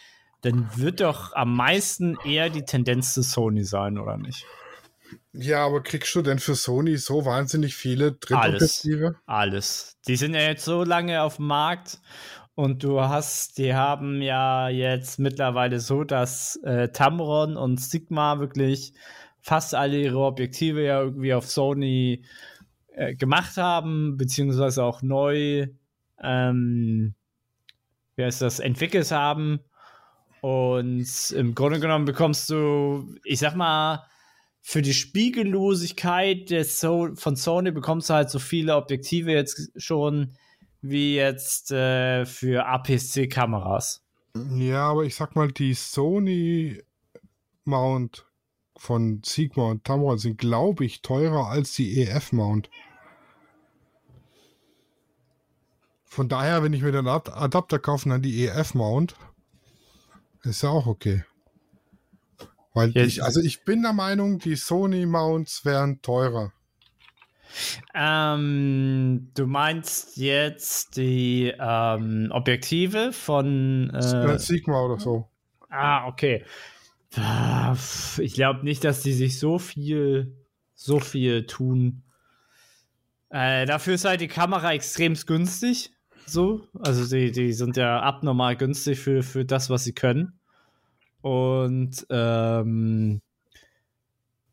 [0.42, 4.46] dann wird doch am meisten eher die Tendenz zu Sony sein, oder nicht?
[5.34, 9.16] Ja, aber kriegst du denn für Sony so wahnsinnig viele Drittobjektive?
[9.26, 9.98] Alles.
[10.08, 12.00] Die sind ja jetzt so lange auf dem Markt
[12.56, 18.94] und du hast, die haben ja jetzt mittlerweile so, dass äh, Tamron und Sigma wirklich
[19.40, 22.24] fast alle ihre Objektive ja irgendwie auf Sony
[22.94, 25.68] äh, gemacht haben, beziehungsweise auch neu,
[26.22, 27.16] ähm,
[28.16, 29.62] wie heißt das, entwickelt haben.
[30.42, 34.04] Und im Grunde genommen bekommst du, ich sag mal,
[34.60, 40.34] für die Spiegellosigkeit der so von Sony bekommst du halt so viele Objektive jetzt schon
[40.82, 44.04] wie jetzt äh, für APS-C-Kameras.
[44.56, 46.82] Ja, aber ich sag mal, die Sony
[47.66, 48.26] Mount
[48.78, 52.70] von Sigma und Tamron sind, glaube ich, teurer als die EF Mount.
[56.04, 59.16] Von daher, wenn ich mir den Ad- Adapter kaufe, dann die EF Mount,
[60.44, 61.24] ist ja auch okay.
[62.74, 66.54] Weil Jetzt- ich, also ich bin der Meinung, die Sony Mounts wären teurer.
[67.94, 73.90] Ähm, du meinst jetzt die ähm, Objektive von.
[73.90, 75.28] Äh, Sigma oder so.
[75.70, 76.46] ah, okay.
[78.20, 80.34] Ich glaube nicht, dass die sich so viel,
[80.76, 82.04] so viel tun.
[83.30, 85.92] Äh, dafür ist halt die Kamera extrem günstig.
[86.32, 86.68] So.
[86.80, 90.40] Also die, die sind ja abnormal günstig für, für das, was sie können.
[91.22, 93.22] Und ähm,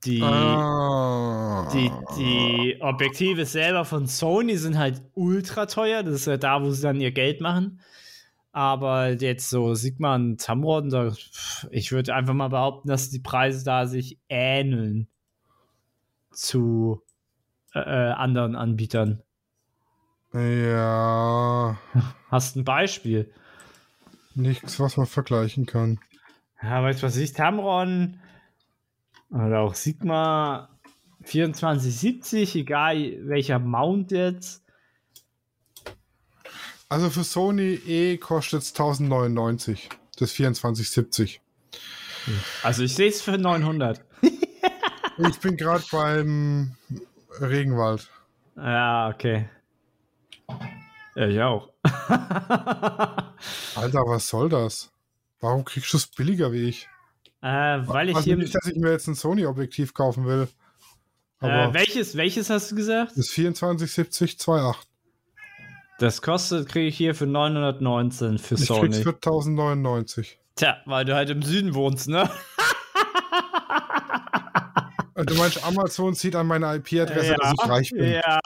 [0.04, 1.68] die, Ah.
[1.72, 6.02] die, die Objektive selber von Sony sind halt ultra teuer.
[6.02, 7.80] Das ist ja da, wo sie dann ihr Geld machen.
[8.52, 11.12] Aber jetzt so Sigma und Tamron, da,
[11.70, 15.08] ich würde einfach mal behaupten, dass die Preise da sich ähneln
[16.32, 17.02] zu
[17.74, 19.22] äh, äh, anderen Anbietern.
[20.32, 21.78] Ja,
[22.30, 23.32] Hast ein Beispiel?
[24.34, 25.98] nichts, was man vergleichen kann.
[26.62, 27.32] Ja, weißt du was ich?
[27.32, 28.20] Tamron
[29.30, 30.68] oder auch Sigma
[31.24, 34.62] 2470, egal welcher Mount jetzt.
[36.88, 39.88] Also für Sony E kostet es 1099.
[40.18, 41.40] Das 2470.
[42.62, 44.04] Also ich sehe es für 900.
[45.18, 46.76] Ich bin gerade beim
[47.40, 48.08] Regenwald.
[48.56, 49.48] Ja, okay.
[51.18, 51.70] Ja, ich auch.
[53.74, 54.92] Alter, was soll das?
[55.40, 56.88] Warum kriegst du es billiger wie ich?
[57.42, 58.36] äh, weil ich also hier.
[58.36, 60.46] nicht, dass ich mir jetzt ein Sony-Objektiv kaufen will.
[61.40, 63.12] Aber Äh, welches, welches hast du gesagt?
[63.16, 64.76] das 2470 2.8.
[65.98, 69.02] Das kostet, kriege ich hier für 919 für Ich krieg's Sony.
[69.02, 70.38] für 1099.
[70.54, 72.30] Tja, weil du halt im Süden wohnst, ne?
[75.26, 78.12] Du meinst, Amazon sieht an meiner IP-Adresse, dass ich reich bin.
[78.12, 78.38] Ja,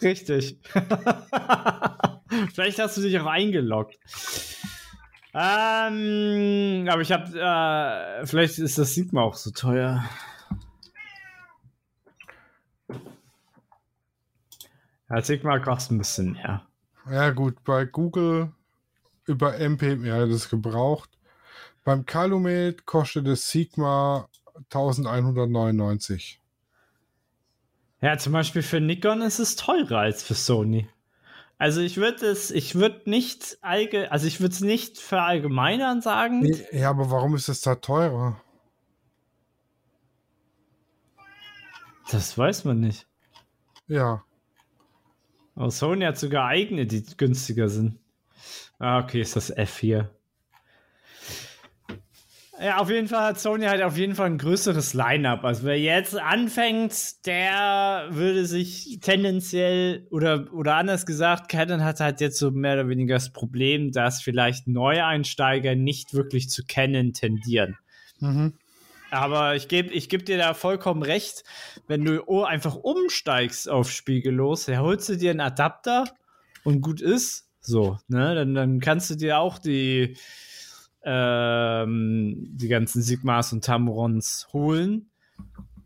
[0.00, 0.56] richtig.
[2.52, 3.98] Vielleicht hast du dich auch eingeloggt.
[5.34, 10.04] Ähm, aber ich habe, äh, vielleicht ist das Sigma auch so teuer.
[15.10, 16.66] Ja, Sigma kostet ein bisschen mehr.
[17.10, 18.52] Ja, gut, bei Google
[19.26, 21.10] über MP, ja, das gebraucht.
[21.84, 24.28] Beim Calumet kostet das Sigma
[24.70, 26.40] 1199.
[28.00, 30.88] Ja, zum Beispiel für Nikon ist es teurer als für Sony.
[31.64, 36.44] Also ich würde es, ich würde nicht allge, also ich würde es nicht verallgemeinern sagen.
[36.72, 38.38] Ja, aber warum ist es da teurer?
[42.10, 43.06] Das weiß man nicht.
[43.88, 44.22] Ja,
[45.54, 47.98] Aber Sony hat sogar eigene, die günstiger sind.
[48.78, 50.10] Ah, okay, ist das F4.
[52.60, 55.44] Ja, auf jeden Fall hat Sony halt auf jeden Fall ein größeres Line-up.
[55.44, 62.20] Also wer jetzt anfängt, der würde sich tendenziell oder, oder anders gesagt, Canon hat halt
[62.20, 67.76] jetzt so mehr oder weniger das Problem, dass vielleicht Neueinsteiger nicht wirklich zu Canon tendieren.
[68.20, 68.54] mhm.
[69.10, 71.44] Aber ich gebe ich geb dir da vollkommen recht,
[71.86, 76.04] wenn du einfach umsteigst auf Spiegellos, holst du dir einen Adapter
[76.64, 80.16] und gut ist, so, ne, dann, dann kannst du dir auch die,
[81.04, 85.10] ähm, die ganzen Sigmas und Tamrons holen.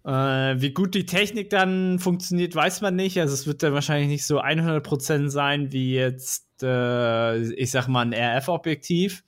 [0.04, 3.20] Äh, wie gut die Technik dann funktioniert, weiß man nicht.
[3.20, 8.06] Also es wird dann wahrscheinlich nicht so 100% sein wie jetzt, äh, ich sag mal,
[8.06, 9.24] ein RF-Objektiv.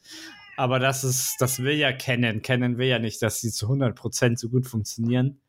[0.56, 2.42] Aber das ist, das will ja Canon.
[2.42, 5.40] Canon will ja nicht, dass sie zu 100% so gut funktionieren.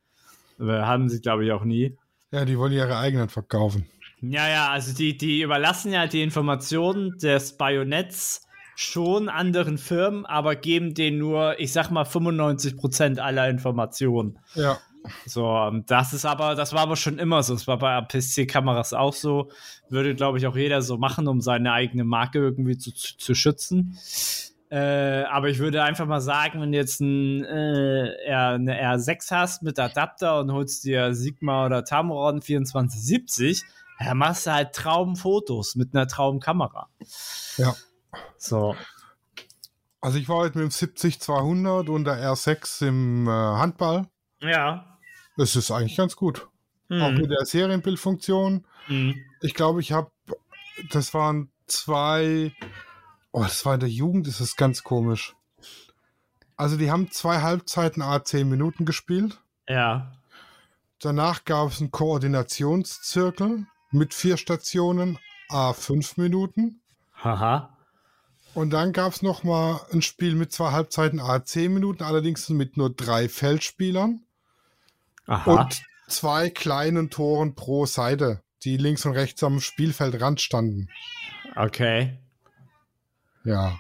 [0.60, 1.98] Aber haben sie, glaube ich, auch nie.
[2.32, 3.86] ja, die wollen ihre eigenen verkaufen.
[4.22, 10.56] Ja, ja, also die, die überlassen ja die Informationen des Bayonets schon anderen Firmen, aber
[10.56, 14.40] geben denen nur, ich sag mal, 95% aller Informationen.
[14.56, 14.80] Ja,
[15.26, 17.54] So, ähm, das ist aber, das war aber schon immer so.
[17.54, 19.50] Das war bei PC-Kameras auch so.
[19.90, 23.36] Würde, glaube ich, auch jeder so machen, um seine eigene Marke irgendwie zu, zu, zu
[23.36, 23.98] schützen.
[24.70, 29.64] Äh, aber ich würde einfach mal sagen, wenn du jetzt ein, äh, eine R6 hast
[29.64, 33.64] mit Adapter und holst dir Sigma oder Tamron 2470,
[34.00, 36.90] ja, machst du halt Traumfotos mit einer Traumkamera.
[37.58, 37.76] ja.
[38.38, 38.76] So.
[40.02, 44.08] Also ich war heute mit dem 70-200 und der R6 im äh, Handball.
[44.42, 44.98] Ja.
[45.38, 46.48] Das ist eigentlich ganz gut.
[46.90, 47.18] Auch Mhm.
[47.18, 48.66] mit der Serienbildfunktion.
[48.88, 49.16] Mhm.
[49.42, 50.12] Ich glaube, ich habe,
[50.92, 52.52] das waren zwei,
[53.32, 55.36] oh, das war in der Jugend, das ist ganz komisch.
[56.58, 59.40] Also die haben zwei Halbzeiten A 10 Minuten gespielt.
[59.70, 60.12] Ja.
[61.00, 65.18] Danach gab es einen Koordinationszirkel mit vier Stationen
[65.50, 66.82] A 5 Minuten.
[67.24, 67.78] Haha.
[68.54, 72.76] Und dann gab es nochmal ein Spiel mit zwei Halbzeiten A 10 Minuten, allerdings mit
[72.76, 74.22] nur drei Feldspielern
[75.26, 75.52] Aha.
[75.54, 80.90] und zwei kleinen Toren pro Seite, die links und rechts am Spielfeldrand standen.
[81.56, 82.18] Okay.
[83.46, 83.80] Ja.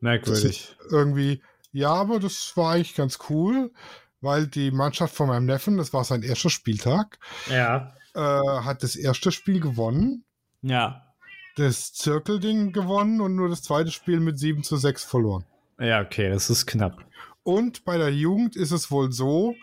[0.00, 0.76] Merkwürdig.
[0.90, 1.42] irgendwie,
[1.72, 3.72] ja, aber das war eigentlich ganz cool,
[4.20, 7.18] weil die Mannschaft von meinem Neffen, das war sein erster Spieltag,
[7.48, 7.94] Ja.
[8.14, 10.24] äh, hat das erste Spiel gewonnen,
[10.62, 11.13] Ja.
[11.56, 15.44] Das Zirkelding gewonnen und nur das zweite Spiel mit 7 zu 6 verloren.
[15.78, 17.04] Ja, okay, das ist knapp.
[17.42, 19.54] Und bei der Jugend ist es wohl so,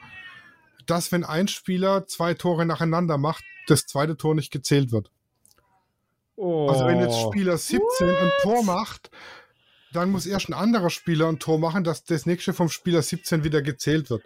[0.86, 5.12] dass wenn ein Spieler zwei Tore nacheinander macht, das zweite Tor nicht gezählt wird.
[6.36, 6.68] Oh.
[6.70, 9.12] Also wenn jetzt Spieler 17 ein Tor macht,
[9.94, 13.44] dann muss erst ein anderer Spieler ein Tor machen, dass das nächste vom Spieler 17
[13.44, 14.24] wieder gezählt wird.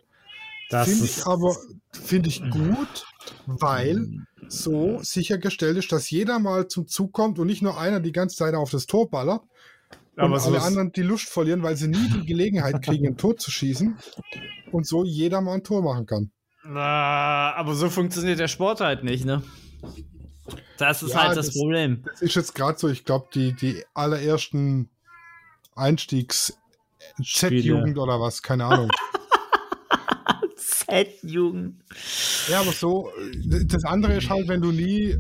[0.70, 1.56] Das Finde ich aber
[1.92, 3.06] finde ich gut,
[3.46, 4.08] weil
[4.48, 8.36] so sichergestellt ist, dass jeder mal zum Zug kommt und nicht nur einer die ganze
[8.36, 9.42] Zeit auf das Tor ballert
[10.16, 13.38] und aber alle anderen die Lust verlieren, weil sie nie die Gelegenheit kriegen, ein Tor
[13.38, 13.98] zu schießen
[14.72, 16.32] und so jeder mal ein Tor machen kann.
[16.64, 19.44] Na, aber so funktioniert der Sport halt nicht, ne?
[20.78, 22.04] Das ist Ja, halt das, das- Problem.
[22.06, 24.90] Das ist jetzt gerade so, ich glaube, die, die allerersten
[25.76, 26.58] Einstiegs
[27.24, 28.90] Z-Jugend oder was, keine Ahnung.
[30.90, 31.82] Z-Jugend.
[32.50, 35.18] ja, aber so, äh, das andere ist halt, wenn du nie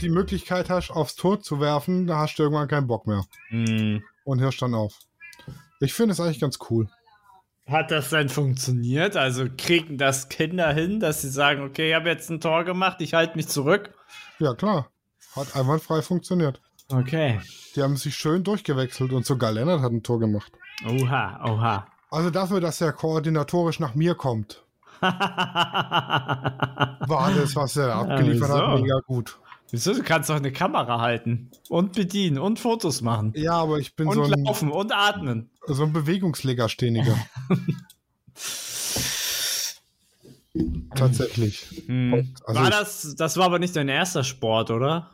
[0.00, 4.02] die Möglichkeit hast, aufs Tor zu werfen, da hast du irgendwann keinen Bock mehr Hm.
[4.24, 4.98] und hörst dann auf.
[5.80, 6.88] Ich finde es eigentlich ganz cool.
[7.66, 9.16] Hat das denn funktioniert?
[9.16, 12.96] Also kriegen das Kinder hin, dass sie sagen, okay, ich habe jetzt ein Tor gemacht,
[13.00, 13.94] ich halte mich zurück?
[14.38, 14.90] Ja, klar.
[15.36, 16.60] Hat einwandfrei funktioniert.
[16.88, 17.40] Okay.
[17.76, 20.52] Die haben sich schön durchgewechselt und sogar Lennart hat ein Tor gemacht.
[20.84, 21.86] Oha, oha.
[22.10, 24.64] Also dafür, dass er koordinatorisch nach mir kommt,
[27.08, 28.66] war das, was er abgeliefert wieso?
[28.66, 29.38] hat, mega gut.
[29.70, 29.94] Wieso?
[29.94, 33.32] Du kannst doch eine Kamera halten und bedienen und Fotos machen.
[33.36, 35.50] Ja, aber ich bin Und so ein, laufen und atmen.
[35.66, 37.16] so ein Bewegungslegastheniker.
[40.96, 41.84] Tatsächlich.
[41.86, 42.34] Hm.
[42.44, 45.10] Also war das, das war aber nicht dein erster Sport, oder?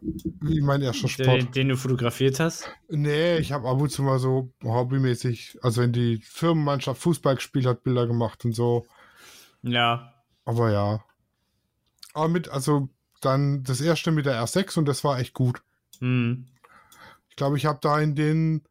[0.00, 1.28] Wie mein erster Sport.
[1.28, 2.70] Den, den du fotografiert hast?
[2.88, 7.66] Nee, ich habe ab und zu mal so hobbymäßig, also wenn die Firmenmannschaft Fußball gespielt
[7.66, 8.86] hat, Bilder gemacht und so.
[9.62, 10.14] Ja.
[10.44, 11.04] Aber ja.
[12.14, 12.88] Aber mit, also
[13.20, 15.62] dann das erste mit der R6 und das war echt gut.
[15.98, 16.46] Hm.
[17.28, 18.62] Ich glaube, ich habe da in den,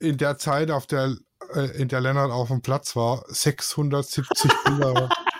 [0.00, 1.16] in der Zeit, auf der,
[1.54, 5.08] äh, in der Lennart auf dem Platz war, 670 Bilder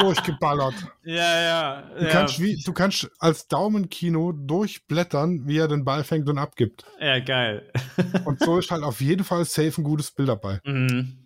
[0.00, 0.74] durchgeballert.
[1.04, 1.82] Ja, ja.
[1.98, 2.10] Du, ja.
[2.10, 6.84] kannst wie, du kannst als Daumenkino durchblättern, wie er den Ball fängt und abgibt.
[7.00, 7.70] ja, geil.
[8.24, 10.60] Und so ist halt auf jeden Fall safe ein gutes Bild dabei.
[10.64, 11.16] Mhm.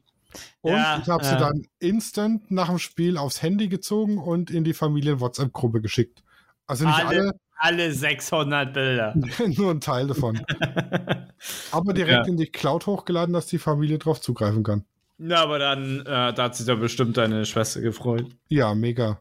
[0.63, 1.39] Und Ja, ich habe sie ja.
[1.39, 6.23] dann instant nach dem Spiel aufs Handy gezogen und in die Familien-WhatsApp-Gruppe geschickt.
[6.67, 9.15] Also nicht Alle- alle, Alle 600 Bilder.
[9.57, 10.41] nur ein Teil davon.
[11.73, 12.31] Aber direkt Ja.
[12.33, 14.85] in die Cloud hochgeladen, dass die Familie drauf zugreifen kann.
[15.19, 18.27] Na, aber dann, äh, da hat sich doch bestimmt deine Schwester gefreut.
[18.49, 19.21] Ja, mega.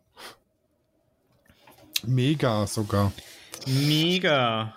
[2.06, 3.12] Mega sogar.
[3.68, 4.76] Mega.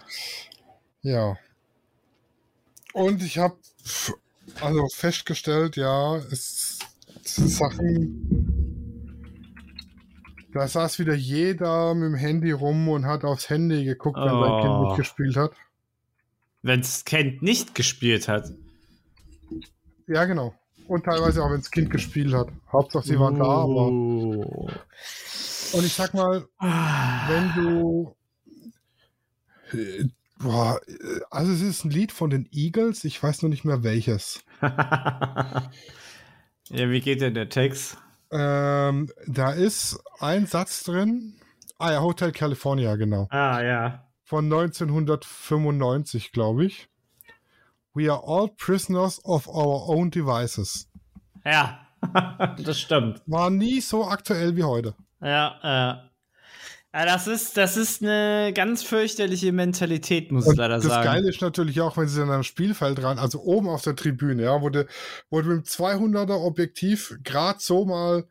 [1.02, 1.36] Ja.
[2.92, 3.56] Und ich habe
[4.60, 6.78] also festgestellt, ja, es
[7.24, 8.32] sind Sachen.
[10.52, 14.62] Da saß wieder jeder mit dem Handy rum und hat aufs Handy geguckt, wenn sein
[14.62, 14.88] Kind Oh.
[14.88, 15.52] mitgespielt hat.
[16.62, 18.50] Wenn das Kind nicht gespielt hat.
[20.06, 20.54] Ja, genau.
[20.88, 22.48] Und teilweise auch, wenn das Kind gespielt hat.
[22.72, 23.88] Hauptsache, sie waren da, aber.
[23.88, 24.70] Oh.
[25.72, 27.28] Und ich sag mal, Ah.
[27.28, 28.14] wenn du.
[29.72, 30.04] äh,
[30.38, 33.82] Boah, äh, also es ist ein Lied von den Eagles, ich weiß noch nicht mehr
[33.82, 34.44] welches.
[34.60, 35.70] ja,
[36.70, 37.96] wie geht denn der Text?
[38.30, 41.34] Ähm, da ist ein Satz drin.
[41.78, 43.28] Ah ja, Hotel California, genau.
[43.30, 44.06] Ah, ja.
[44.24, 46.88] Von 1995, glaube ich.
[47.96, 50.86] We are all prisoners of our own devices.
[51.46, 51.80] Ja,
[52.62, 53.22] das stimmt.
[53.24, 54.94] War nie so aktuell wie heute.
[55.22, 56.10] Ja, ja.
[56.92, 61.04] Ja, das ist, das ist eine ganz fürchterliche Mentalität, muss ich Und leider das sagen.
[61.04, 64.42] Geile ist natürlich auch, wenn sie dann am Spielfeld ran, also oben auf der Tribüne,
[64.42, 64.86] ja, wo du,
[65.30, 68.26] wo du mit dem 200er Objektiv gerade so mal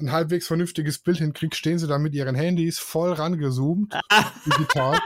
[0.00, 3.94] ein halbwegs vernünftiges Bild hinkriegst, stehen sie da mit ihren Handys voll rangezoomt,
[4.46, 4.98] digital,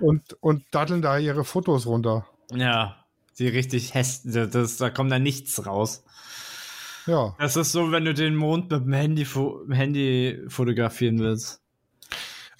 [0.00, 2.26] und, und datteln da ihre Fotos runter.
[2.52, 3.03] Ja,
[3.38, 6.04] die richtig hässlich, das, da kommt da nichts raus.
[7.06, 9.26] Ja, Das ist so, wenn du den Mond mit dem Handy,
[9.70, 11.60] Handy fotografieren willst.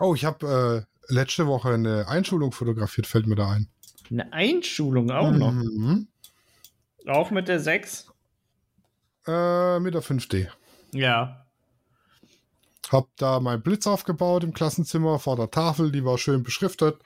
[0.01, 3.69] Oh, ich habe äh, letzte Woche eine Einschulung fotografiert, fällt mir da ein.
[4.11, 5.53] Eine Einschulung auch noch.
[5.53, 6.09] Mhm.
[7.07, 8.09] Auch mit der 6?
[9.27, 10.49] Äh, mit der 5D.
[10.93, 11.47] Ja.
[12.91, 17.01] Hab da meinen Blitz aufgebaut im Klassenzimmer vor der Tafel, die war schön beschriftet.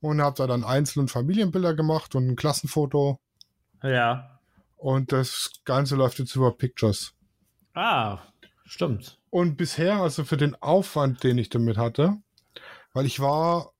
[0.00, 3.20] Und hab da dann Einzel- und Familienbilder gemacht und ein Klassenfoto.
[3.82, 4.40] Ja.
[4.76, 7.12] Und das Ganze läuft jetzt über Pictures.
[7.74, 8.18] Ah,
[8.64, 9.18] stimmt.
[9.28, 12.16] Und bisher, also für den Aufwand, den ich damit hatte,
[12.94, 13.72] weil ich war,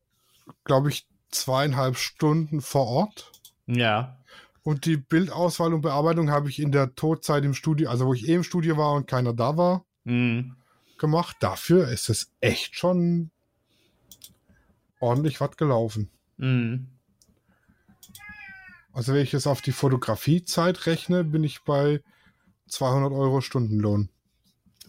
[0.65, 3.33] glaube ich, zweieinhalb Stunden vor Ort.
[3.67, 4.19] Ja.
[4.63, 8.29] Und die Bildauswahl und Bearbeitung habe ich in der Todzeit im Studio, also wo ich
[8.29, 10.55] eh im Studio war und keiner da war, Hm.
[10.99, 11.37] gemacht.
[11.41, 13.31] Dafür ist es echt schon
[15.01, 16.11] ordentlich was gelaufen.
[16.39, 16.87] Hm.
[18.93, 22.03] Also wenn ich jetzt auf die Fotografiezeit rechne, bin ich bei
[22.69, 24.09] 200 Euro Stundenlohn.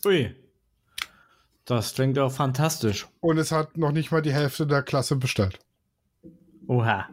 [0.05, 0.35] Ui.
[1.65, 3.07] Das klingt auch fantastisch.
[3.19, 5.59] Und es hat noch nicht mal die Hälfte der Klasse bestellt.
[6.67, 7.07] Oha.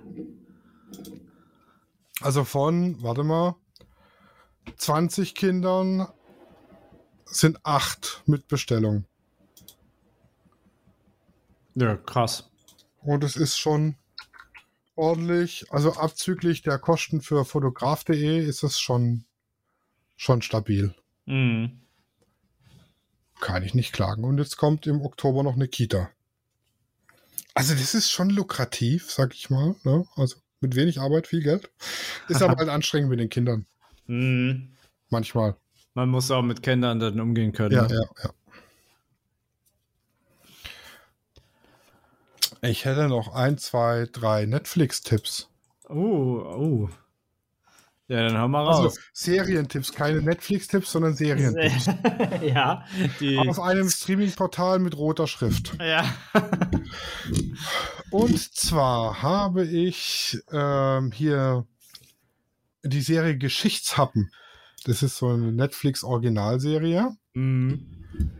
[2.20, 3.54] Also von, warte mal,
[4.76, 6.08] 20 Kindern
[7.26, 9.04] sind acht mit Bestellung.
[11.74, 12.50] Ja, krass.
[13.02, 13.96] Und es ist schon
[14.94, 19.24] ordentlich, also abzüglich der Kosten für fotograf.de ist es schon,
[20.16, 20.94] schon stabil.
[21.26, 21.80] Mhm.
[23.40, 24.24] Kann ich nicht klagen.
[24.24, 26.10] Und jetzt kommt im Oktober noch eine Kita.
[27.54, 29.76] Also das ist schon lukrativ, sag ich mal.
[29.84, 30.04] Ne?
[30.16, 31.70] Also mit wenig Arbeit, viel Geld.
[32.28, 33.66] Ist aber halt anstrengend mit den Kindern.
[34.06, 34.70] Mhm.
[35.10, 35.56] Manchmal.
[35.94, 37.74] Man muss auch mit Kindern dann umgehen können.
[37.74, 37.94] Ja, ne?
[37.94, 38.30] ja, ja.
[42.62, 45.48] Ich hätte noch ein, zwei, drei Netflix-Tipps.
[45.88, 46.88] Oh, oh.
[48.08, 48.84] Ja, dann hör mal raus.
[48.84, 51.90] Also Serientipps, keine Netflix-Tipps, sondern Serientipps.
[52.42, 52.84] ja,
[53.20, 53.38] die.
[53.38, 55.76] Auf einem Streaming-Portal mit roter Schrift.
[55.78, 56.04] Ja.
[58.10, 61.66] Und zwar habe ich ähm, hier
[62.82, 64.30] die Serie Geschichtshappen.
[64.88, 67.86] Das ist so eine Netflix-Originalserie Mhm.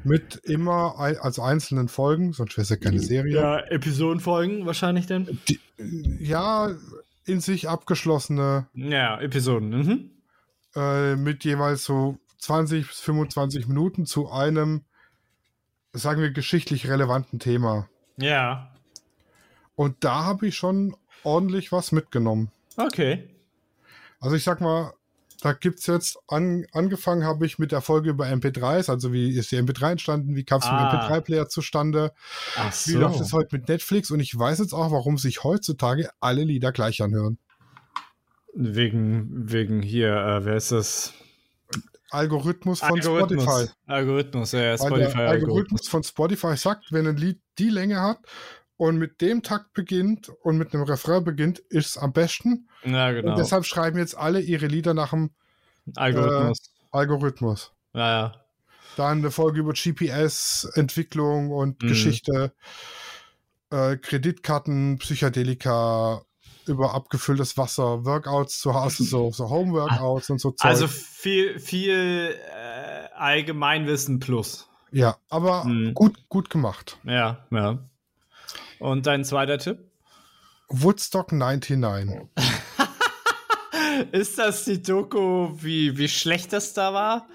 [0.02, 3.34] mit immer ein, also einzelnen Folgen, sonst wäre es ja keine Serie.
[3.36, 5.38] Ja, Episodenfolgen wahrscheinlich dann.
[5.48, 5.60] Die,
[6.18, 6.70] ja,
[7.26, 9.68] in sich abgeschlossene Ja, Episoden.
[9.68, 10.10] Mhm.
[10.74, 14.84] äh, mit jeweils so 20 bis 25 Minuten zu einem,
[15.92, 17.88] sagen wir, geschichtlich relevanten Thema.
[18.16, 18.74] Ja.
[19.74, 22.50] Und da habe ich schon ordentlich was mitgenommen.
[22.78, 23.28] Okay.
[24.18, 24.94] Also ich sag mal,
[25.40, 29.52] da gibt's jetzt, an, angefangen habe ich mit der Folge über MP3s, also wie ist
[29.52, 30.90] die MP3 entstanden, wie kam es Ah.
[30.90, 32.12] vom MP3-Player zustande,
[32.56, 36.10] Ach wie läuft es heute mit Netflix und ich weiß jetzt auch, warum sich heutzutage
[36.20, 37.38] alle Lieder gleich anhören.
[38.54, 41.12] Wegen, wegen hier, äh, wer ist das?
[42.10, 43.66] Algorithmus von Spotify.
[43.86, 45.16] Algorithmus, ja, Weil Spotify.
[45.18, 48.18] der Algorithmus von Spotify sagt, wenn ein Lied die Länge hat
[48.78, 52.68] und mit dem Takt beginnt und mit einem Refrain beginnt, ist es am besten.
[52.84, 53.32] Ja, genau.
[53.32, 55.30] Und deshalb schreiben jetzt alle ihre Lieder nach dem
[55.96, 56.58] Algorithmus.
[56.90, 57.72] Algorithmus.
[57.92, 58.34] ja, ja.
[58.96, 61.88] Dann eine Folge über GPS, Entwicklung und Mhm.
[61.88, 62.52] Geschichte,
[63.70, 66.22] äh, Kreditkarten, Psychedelika,
[66.66, 70.68] über abgefülltes Wasser, Workouts zu Hause, so, so Home-Workouts und so Zeug.
[70.70, 74.68] Also viel, viel äh, Allgemeinwissen plus.
[74.90, 75.94] ja, aber Mhm.
[75.94, 76.98] gut, gut gemacht.
[77.04, 77.78] Ja, ja.
[78.78, 79.78] Und dein zweiter Tipp?
[80.68, 82.20] Woodstock 99.
[84.12, 87.26] Ist das die Doku, wie, wie schlecht das da war?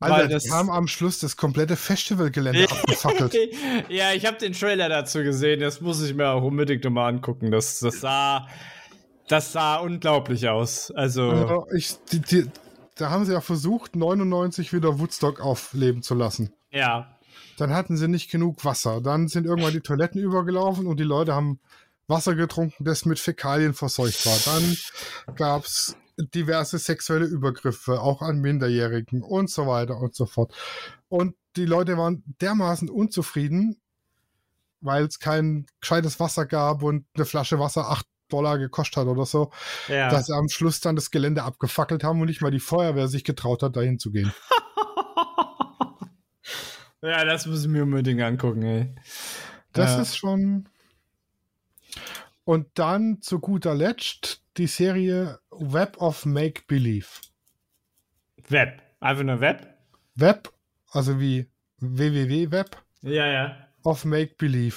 [0.00, 3.36] Alter, das- haben am Schluss das komplette Festivalgelände abgefackelt.
[3.88, 5.60] ja, ich habe den Trailer dazu gesehen.
[5.60, 7.52] Das muss ich mir auch unbedingt nochmal angucken.
[7.52, 8.48] Das, das sah,
[9.28, 10.90] das sah unglaublich aus.
[10.90, 12.50] Also, Also ich, die, die,
[12.96, 16.52] da haben sie ja versucht, 99 wieder Woodstock aufleben zu lassen.
[16.70, 17.11] ja.
[17.58, 19.00] Dann hatten sie nicht genug Wasser.
[19.00, 21.60] Dann sind irgendwann die Toiletten übergelaufen und die Leute haben
[22.08, 24.54] Wasser getrunken, das mit Fäkalien verseucht war.
[24.54, 24.76] Dann
[25.36, 30.52] gab es diverse sexuelle Übergriffe, auch an Minderjährigen und so weiter und so fort.
[31.08, 33.80] Und die Leute waren dermaßen unzufrieden,
[34.80, 39.26] weil es kein gescheites Wasser gab und eine Flasche Wasser 8 Dollar gekostet hat oder
[39.26, 39.50] so,
[39.88, 40.08] ja.
[40.08, 43.24] dass sie am Schluss dann das Gelände abgefackelt haben und nicht mal die Feuerwehr sich
[43.24, 44.32] getraut hat, dahin zu gehen.
[47.02, 48.94] ja, das muss ich mir unbedingt angucken, ey.
[49.72, 50.02] Das Ja.
[50.02, 50.68] ist schon.
[52.44, 57.06] Und dann zu guter Letzt die Serie Web of Make Believe.
[58.48, 58.82] Web.
[59.00, 59.66] Einfach nur Web?
[60.14, 60.52] Web,
[60.90, 61.48] also wie
[61.78, 63.68] www-Web Ja, ja.
[63.84, 64.76] of Make Believe.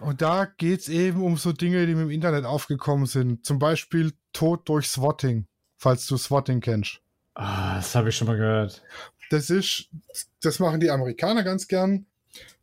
[0.00, 3.46] Und da geht es eben um so Dinge, die mir im Internet aufgekommen sind.
[3.46, 5.46] Zum Beispiel Tod durch Swatting,
[5.76, 7.00] falls du Swatting kennst.
[7.34, 8.82] Ah, das habe ich schon mal gehört.
[9.32, 9.88] Das ist,
[10.42, 12.06] das machen die Amerikaner ganz gern.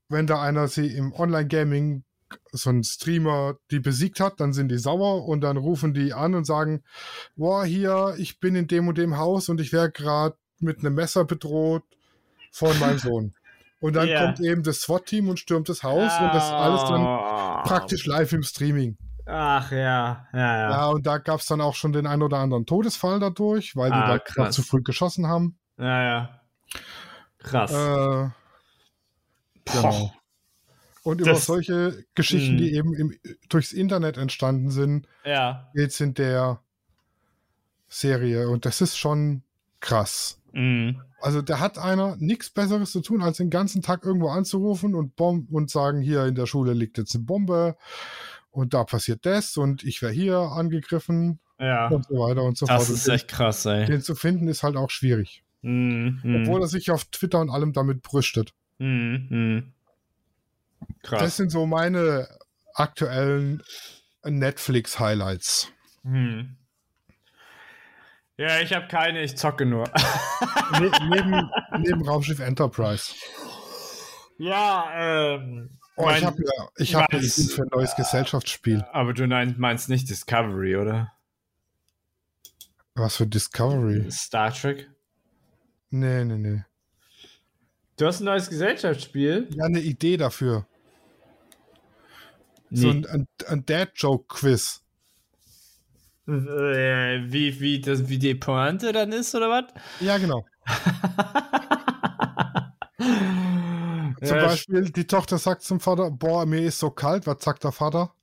[0.07, 2.03] Wenn da einer sie im Online-Gaming,
[2.51, 6.35] so ein Streamer, die besiegt hat, dann sind die sauer und dann rufen die an
[6.35, 6.83] und sagen,
[7.35, 10.93] boah, hier, ich bin in dem und dem Haus und ich werde gerade mit einem
[10.93, 11.83] Messer bedroht
[12.51, 13.33] von meinem Sohn.
[13.79, 14.25] Und dann Ja.
[14.25, 17.63] kommt eben das SWAT-Team und stürmt das Haus und das alles dann Ah.
[17.65, 18.97] praktisch live im Streaming.
[19.25, 20.69] Ach ja, ja, ja.
[20.71, 23.89] Ja, und da gab es dann auch schon den ein oder anderen Todesfall dadurch, weil
[23.91, 24.55] die Ah, da noch krass.
[24.55, 25.57] zu früh geschossen haben.
[25.77, 26.38] Ja, ja.
[27.39, 27.71] Krass.
[27.71, 28.29] Äh,
[29.65, 30.13] genau.
[31.03, 32.57] Und über Das- solche Geschichten, Mhm.
[32.57, 33.15] die eben im,
[33.47, 35.69] durchs Internet entstanden sind, ja.
[35.73, 36.61] geht's in der
[37.87, 38.49] Serie.
[38.49, 39.43] Und das ist schon
[39.79, 40.39] krass.
[40.51, 41.01] Mhm.
[41.21, 45.15] Also da hat einer nichts Besseres zu tun, als den ganzen Tag irgendwo anzurufen und,
[45.15, 47.75] Bom und sagen, hier in der Schule liegt jetzt eine Bombe
[48.51, 51.87] und da passiert das und ich wäre hier angegriffen Ja.
[51.89, 52.97] und so weiter und so Das fort.
[52.97, 53.85] ist Und echt krass, ey.
[53.85, 55.43] den zu finden ist halt auch schwierig.
[55.61, 58.53] Mhm, mhm, Obwohl er sich auf Twitter und allem damit brüstet.
[58.77, 59.73] mhm, mhm.
[61.03, 61.19] Krass.
[61.21, 62.27] Das sind so meine
[62.73, 63.61] aktuellen
[64.23, 65.71] Netflix-Highlights.
[66.03, 66.55] Hm.
[68.37, 69.83] Ja, ich habe keine, ich zocke nur.
[70.79, 71.49] Ne neben,
[71.79, 73.13] neben Raumschiff Enterprise.
[74.37, 75.71] ja, ähm.
[75.95, 78.85] Oh, ich mein- habe ja, ich hab Idee für ein neues Gesellschaftsspiel.
[78.93, 81.11] aber du meinst nicht Discovery, oder?
[82.95, 84.09] Was für Discovery?
[84.11, 84.89] Star Trek?
[85.89, 86.63] Nee, nee, nee.
[87.97, 89.49] Du hast ein neues Gesellschaftsspiel?
[89.55, 90.65] Ja, eine Idee dafür.
[92.71, 94.83] So ein, ein, ein Dad-Joke-Quiz.
[96.27, 99.65] äh, wie, wie, das, wie die Pointe dann ist, oder was?
[99.99, 100.45] Ja, genau.
[104.21, 107.25] Zum ja, Beispiel, die Tochter sagt zum Vater, boah, mir ist so kalt.
[107.25, 108.13] Was sagt der Vater?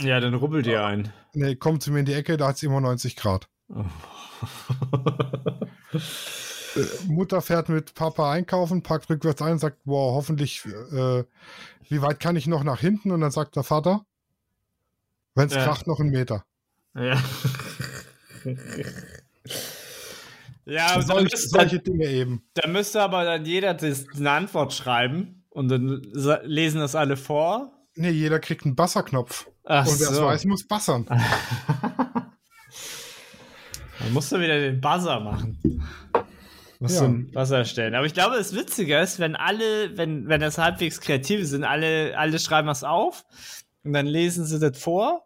[0.00, 1.12] ja, dann rubbelt ihr ein.
[1.34, 3.48] Nee, komm zu mir in die Ecke, da hat es immer 90 Grad.
[5.94, 11.24] Äh, Mutter fährt mit Papa einkaufen, packt rückwärts ein und sagt, boah, hoffentlich, äh,
[11.88, 13.10] wie weit kann ich noch nach hinten?
[13.10, 14.04] Und dann sagt der Vater,
[15.34, 15.64] wenn es Ja.
[15.64, 16.44] kracht, noch einen Meter.
[16.94, 17.16] ja.
[20.64, 22.42] ja, Solch, müsste, solche Dinge eben.
[22.54, 26.02] da müsste aber dann jeder eine Antwort schreiben und dann
[26.44, 27.72] lesen das alle vor.
[27.94, 29.48] Nee, jeder kriegt einen Basserknopf.
[29.64, 30.24] Ach Und wer es so.
[30.24, 31.06] weiß, muss bassern.
[34.00, 35.58] Dann musst du wieder den Buzzer machen.
[36.80, 37.00] Musst Ja.
[37.00, 37.94] du einen Buzzer stellen.
[37.94, 42.16] Aber ich glaube, das Witzige ist, wenn alle, wenn, wenn das halbwegs kreativ sind, alle,
[42.16, 43.24] alle schreiben das auf
[43.82, 45.24] und dann lesen sie das vor.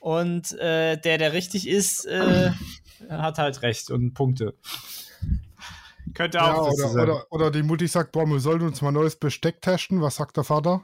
[0.00, 2.50] Und äh, der, der richtig ist, äh,
[3.08, 4.54] hat halt recht und Punkte.
[6.14, 7.02] Könnte Ja, auch das oder, sein.
[7.02, 10.00] oder, oder die Mutti sagt, boah, wir sollten uns mal neues Besteck testen.
[10.02, 10.82] Was sagt der Vater?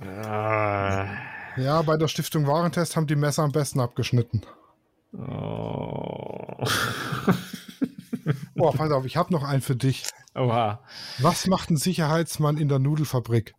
[0.00, 1.06] Ah.
[1.56, 4.42] Ja, bei der Stiftung Warentest haben die Messer am besten abgeschnitten.
[5.16, 6.64] Oh.
[8.54, 10.04] Boah, pass auf, ich habe noch einen für dich.
[10.34, 10.82] Oha.
[11.18, 13.54] Was macht ein Sicherheitsmann in der Nudelfabrik?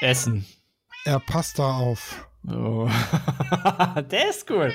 [0.00, 0.46] Essen.
[1.04, 2.26] Er passt da auf.
[2.48, 2.88] Oh.
[4.10, 4.72] Der ist cool.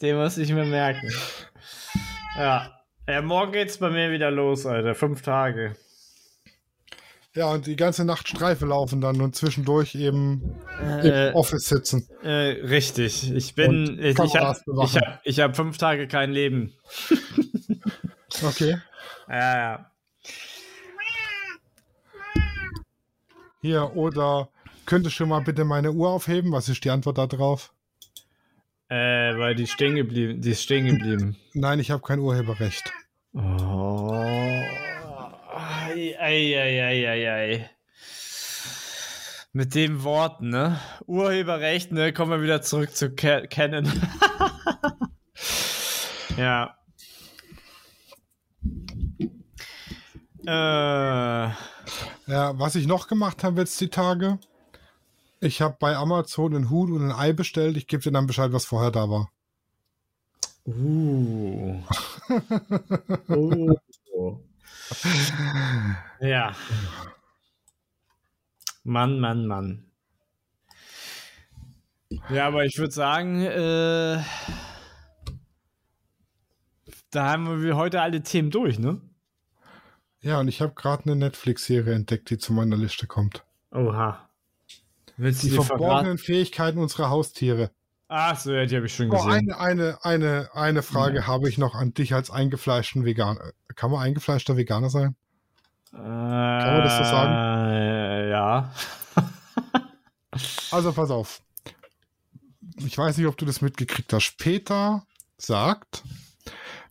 [0.00, 1.10] Den muss ich mir merken.
[2.36, 2.70] Ja.
[3.08, 3.22] ja.
[3.22, 4.94] Morgen geht's bei mir wieder los, Alter.
[4.94, 5.76] Fünf Tage.
[7.36, 12.08] Ja, und die ganze Nacht Streife laufen dann und zwischendurch eben Äh, im Office sitzen.
[12.22, 12.28] äh,
[12.66, 13.30] richtig.
[13.32, 13.98] Ich bin.
[14.00, 16.72] Ich, ich habe hab, hab fünf Tage kein Leben.
[18.44, 18.76] Okay.
[19.28, 19.90] Ja, ja.
[23.62, 24.48] Hier, oder
[24.84, 26.52] könntest du mal bitte meine Uhr aufheben?
[26.52, 27.72] Was ist die Antwort da drauf?
[28.88, 30.42] Äh, weil die stehen geblieben.
[30.42, 31.36] Die ist stehen geblieben.
[31.54, 32.92] Nein, ich habe kein Urheberrecht.
[33.32, 34.12] Oh.
[35.96, 37.70] Ei, ei, ei, ei, ei, ei.
[39.54, 40.78] Mit dem Wort, ne?
[41.06, 42.12] Urheberrecht, ne?
[42.12, 43.90] Kommen wir wieder zurück zu Canon.
[46.36, 46.76] ja.
[50.46, 51.50] Äh,
[52.26, 54.38] Ja, was ich noch gemacht habe jetzt die Tage,
[55.40, 57.78] ich habe bei Amazon einen Huhn und ein Ei bestellt.
[57.78, 59.30] Ich gebe dir dann Bescheid, was vorher da war.
[60.66, 61.80] uh.
[64.14, 64.40] oh.
[66.20, 66.54] Ja.
[68.84, 69.90] Mann, Mann, Mann.
[72.30, 74.22] Ja, aber ich würde sagen, äh,
[77.10, 79.00] da haben wir heute alle Themen durch, ne?
[80.20, 83.44] Ja, und ich habe gerade eine Netflix-Serie entdeckt, die zu meiner Liste kommt.
[83.72, 84.28] Oha.
[85.16, 85.66] Willst Die verraten?
[85.68, 87.70] verborgenen Fähigkeiten unserer Haustiere.
[88.08, 89.52] Ach so, ja, die habe ich schon Oh, gesehen.
[89.52, 93.52] eine, eine, eine, eine Frage habe ich noch an dich als eingefleischten Veganer.
[93.74, 95.16] Kann man eingefleischter Veganer sein?
[95.90, 97.32] Kann man das so sagen?
[97.72, 98.72] Äh, ja.
[100.70, 101.40] Also pass auf.
[102.78, 104.36] Ich weiß nicht, ob du das mitgekriegt hast.
[104.36, 105.06] Peter
[105.38, 106.02] sagt,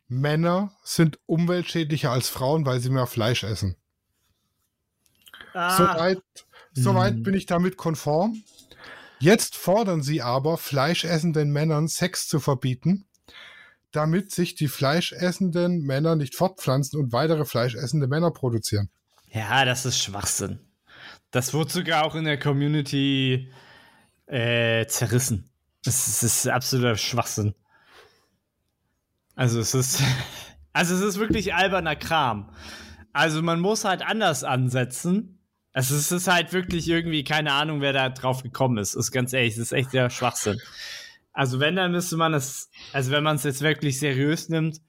[0.08, 3.76] Männer sind umweltschädlicher als Frauen, weil sie mehr Fleisch essen.
[5.54, 6.24] Ah, Soweit,
[6.74, 7.24] soweit Hm.
[7.24, 8.42] bin ich damit konform.
[9.20, 13.06] Jetzt fordern sie aber, fleischessenden Männern Sex zu verbieten,
[13.92, 18.90] damit sich die fleischessenden Männer nicht fortpflanzen und weitere fleischessende Männer produzieren.
[19.32, 20.60] Ja, das ist Schwachsinn.
[21.32, 23.52] Das wurde sogar auch in der Community
[24.28, 25.50] äh, zerrissen.
[25.84, 27.54] Das ist, das ist absoluter Schwachsinn.
[29.36, 30.02] Also es ist,
[30.74, 32.52] also es ist wirklich alberner Kram.
[33.14, 35.35] Also man muss halt anders ansetzen.
[35.76, 38.96] Also es ist halt wirklich irgendwie keine Ahnung, wer da drauf gekommen ist.
[38.96, 40.60] Ist ganz ehrlich, das ist echt der Schwachsinn.
[41.34, 44.82] Also wenn, dann müsste man es, also wenn man es jetzt wirklich seriös nimmt,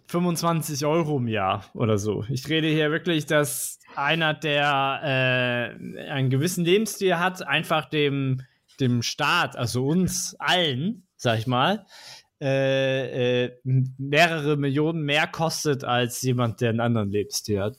[0.06, 2.24] 25 Euro im Jahr oder so.
[2.28, 8.42] Ich rede hier wirklich, dass einer, der äh, einen gewissen Lebensstil hat, einfach dem,
[8.80, 11.86] dem Staat, also uns allen, sag ich mal,
[12.40, 17.78] äh, äh, mehrere Millionen mehr kostet als jemand, der einen anderen Lebensstil hat.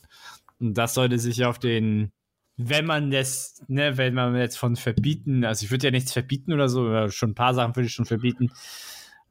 [0.59, 2.11] Und das sollte sich auf den,
[2.57, 6.53] wenn man das, ne, wenn man jetzt von verbieten, also ich würde ja nichts verbieten
[6.53, 8.51] oder so, schon ein paar Sachen würde ich schon verbieten.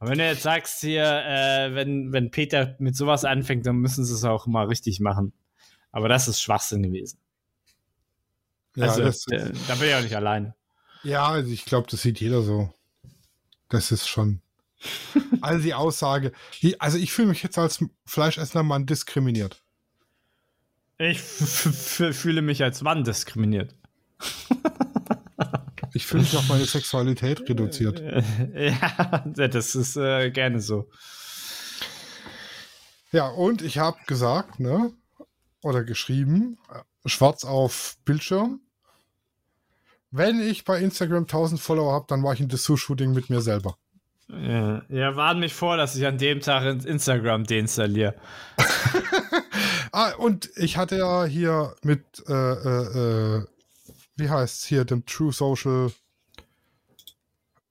[0.00, 4.04] Aber wenn du jetzt sagst hier, äh, wenn, wenn Peter mit sowas anfängt, dann müssen
[4.04, 5.32] sie es auch mal richtig machen.
[5.92, 7.18] Aber das ist Schwachsinn gewesen.
[8.76, 10.54] Ja, also, das, da bin ich auch nicht allein.
[11.02, 12.72] Ja, also ich glaube, das sieht jeder so.
[13.68, 14.42] Das ist schon.
[15.40, 16.32] also die Aussage.
[16.78, 19.62] Also ich fühle mich jetzt als fleischessender Mann diskriminiert.
[20.98, 23.74] Ich fühle mich als Mann diskriminiert.
[25.94, 28.00] ich fühle mich auf meine Sexualität reduziert.
[28.54, 30.90] Ja, das ist äh, gerne so.
[33.12, 34.92] Ja, und ich habe gesagt, ne,
[35.62, 36.58] oder geschrieben,
[37.06, 38.60] schwarz auf Bildschirm.
[40.10, 43.76] Wenn ich bei Instagram 1000 Follower habe, dann mache ich ein Dessous-Shooting mit mir selber.
[44.28, 48.14] Ja, ja, warn mich vor, dass ich an dem Tag Instagram deinstalliere.
[49.92, 53.46] ah, und ich hatte ja hier mit, äh, äh, äh
[54.16, 55.90] wie heißt es hier, dem True Social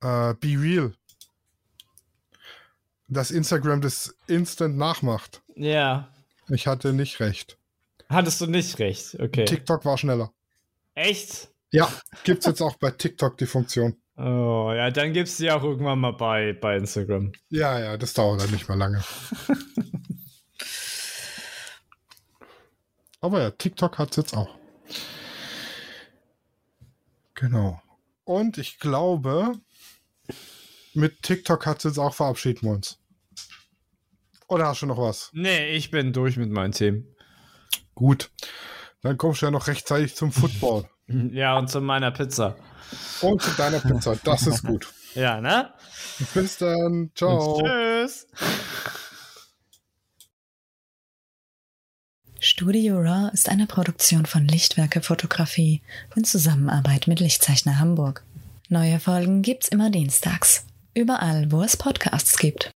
[0.01, 0.93] äh, Be Real.
[3.07, 5.41] Dass Instagram das instant nachmacht.
[5.55, 6.09] Ja.
[6.49, 7.57] Ich hatte nicht recht.
[8.09, 9.45] Hattest du nicht recht, okay.
[9.45, 10.31] TikTok war schneller.
[10.95, 11.49] Echt?
[11.71, 11.91] Ja,
[12.23, 13.95] gibt es jetzt auch bei TikTok die Funktion.
[14.17, 17.31] Oh, ja, dann gibt es die auch irgendwann mal bei, bei Instagram.
[17.49, 19.03] Ja, ja, das dauert dann nicht mehr lange.
[23.21, 24.57] Aber ja, TikTok hat es jetzt auch.
[27.33, 27.81] Genau.
[28.25, 29.53] Und ich glaube,
[30.93, 32.99] mit TikTok hat es jetzt auch verabschieden wir uns.
[34.47, 35.29] Oder hast du noch was?
[35.33, 37.15] Nee, ich bin durch mit meinen Themen.
[37.93, 38.31] Gut.
[39.01, 40.89] Dann kommst du ja noch rechtzeitig zum Football.
[41.31, 42.55] Ja, und zu meiner Pizza.
[43.21, 44.15] Und zu deiner Pizza.
[44.23, 44.91] Das ist gut.
[45.15, 45.73] ja, ne?
[46.33, 47.11] Bis dann.
[47.15, 47.55] Ciao.
[47.55, 48.27] Und tschüss.
[52.39, 55.81] Studio Raw ist eine Produktion von Lichtwerke Fotografie
[56.15, 58.23] in Zusammenarbeit mit Lichtzeichner Hamburg.
[58.69, 60.65] Neue Folgen gibt's immer dienstags.
[60.93, 62.71] Überall, wo es Podcasts gibt.